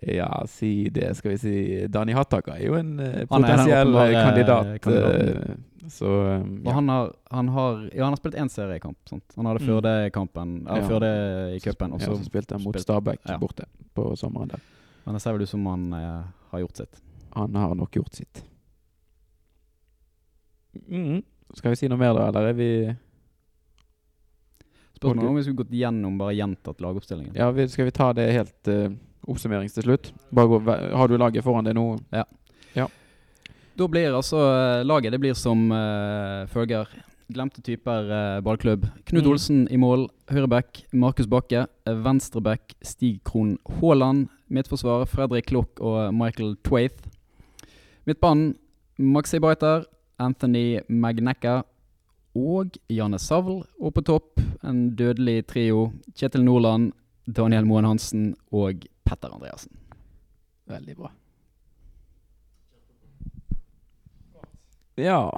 ja, 0.18 0.30
si 0.48 0.88
det, 0.90 1.10
skal 1.18 1.34
vi 1.34 1.38
si. 1.42 1.54
Dani 1.92 2.12
Hattaka 2.16 2.56
er 2.56 2.64
jo 2.66 2.78
en 2.78 2.94
eh, 3.04 3.24
potensiell 3.28 3.94
eh, 4.00 4.14
kandidat. 4.16 4.72
kandidaten. 4.82 5.52
eh, 5.82 5.88
så 5.92 6.08
og 6.08 6.64
ja. 6.64 6.72
han 6.76 6.88
har, 6.88 7.08
han 7.34 7.48
har 7.50 7.80
Ja, 7.92 8.04
han 8.06 8.12
har 8.14 8.20
spilt 8.20 8.36
én 8.38 8.48
seriekamp. 8.48 8.96
Sant? 9.10 9.24
Han 9.36 9.46
hadde 9.50 9.60
Mm. 9.62 9.68
Førde-kampen 9.68 10.52
Ja, 10.66 10.76
Ja. 10.78 10.88
Førde 10.88 11.10
i 11.56 11.60
cupen. 11.60 11.92
og 11.92 12.00
så- 12.00 12.16
spilte 12.24 12.54
han 12.54 12.62
mot 12.64 12.78
Stabæk 12.80 13.20
borte 13.40 13.64
på 13.94 14.14
sommeren 14.16 14.48
der. 14.48 14.60
Men 15.04 15.14
det 15.14 15.22
ser 15.22 15.32
vel 15.32 15.42
ut 15.42 15.48
som 15.48 15.66
han 15.66 15.92
eh, 15.92 16.22
har 16.52 16.60
gjort 16.60 16.76
sitt. 16.76 17.00
Han 17.34 17.54
har 17.54 17.74
nok 17.74 17.90
gjort 17.90 18.14
sitt. 18.14 18.44
Mhm. 20.88 21.22
Skal 21.56 21.74
vi 21.74 21.80
si 21.80 21.88
noe 21.90 22.00
mer, 22.00 22.14
da, 22.16 22.28
eller 22.30 22.52
er 22.52 22.56
vi 22.56 22.70
Spørsmålet 25.02 25.28
om 25.28 25.36
vi 25.36 25.42
skulle 25.42 25.58
gått 25.64 25.72
gjennom 25.74 26.18
bare 26.20 26.34
gjentatt 26.38 26.80
lagoppstillingen. 26.80 27.34
Ja, 27.34 27.48
vi, 27.50 27.66
skal 27.68 27.88
vi 27.88 27.94
ta 27.94 28.12
det 28.14 28.28
helt 28.30 28.70
uh, 28.70 28.92
oppsummerings 29.26 29.74
til 29.74 29.88
slutt? 29.88 30.12
Bare 30.30 30.46
gå, 30.52 30.60
har 30.94 31.10
du 31.10 31.16
laget 31.18 31.42
foran 31.42 31.66
deg 31.66 31.74
nå? 31.78 31.96
Ja 32.14 32.26
Da 33.74 33.88
blir 33.88 34.12
altså 34.12 34.36
eh, 34.36 34.82
laget 34.84 35.14
det 35.14 35.18
blir 35.22 35.34
som 35.34 35.70
uh, 35.72 36.44
følger. 36.52 36.90
Glemte 37.32 37.62
typer 37.64 38.10
uh, 38.10 38.40
ballklubb. 38.44 38.84
Knut 39.08 39.24
Mm. 39.24 39.30
Olsen 39.30 39.62
i 39.72 39.78
mål. 39.80 40.10
Høyreback 40.28 40.84
Markus 40.92 41.26
Bakke. 41.26 41.64
Venstreback 41.86 42.74
Stig 42.84 43.22
Krohn 43.24 43.56
Haaland. 43.80 44.28
Midtforsvar 44.52 45.06
Fredrik 45.08 45.48
Klokk 45.48 45.80
og 45.80 46.12
Michael 46.14 46.56
Twaith. 46.62 47.08
Midtbanen 48.04 48.58
Maxi 48.98 49.40
Baiter, 49.40 49.86
Anthony 50.22 50.80
Magnecca 50.88 51.60
og 52.38 52.78
Janne 52.90 53.20
Savl. 53.20 53.62
Og 53.80 53.94
på 53.96 54.04
topp 54.06 54.40
en 54.64 54.84
dødelig 54.96 55.46
trio. 55.50 55.90
Kjetil 56.16 56.44
Nordland, 56.46 56.92
Daniel 57.26 57.68
Moen 57.68 57.88
Hansen 57.88 58.32
og 58.50 58.86
Petter 59.06 59.34
Andreassen. 59.34 59.74
Veldig 60.70 60.96
bra. 60.96 61.12
Ja, 65.00 65.30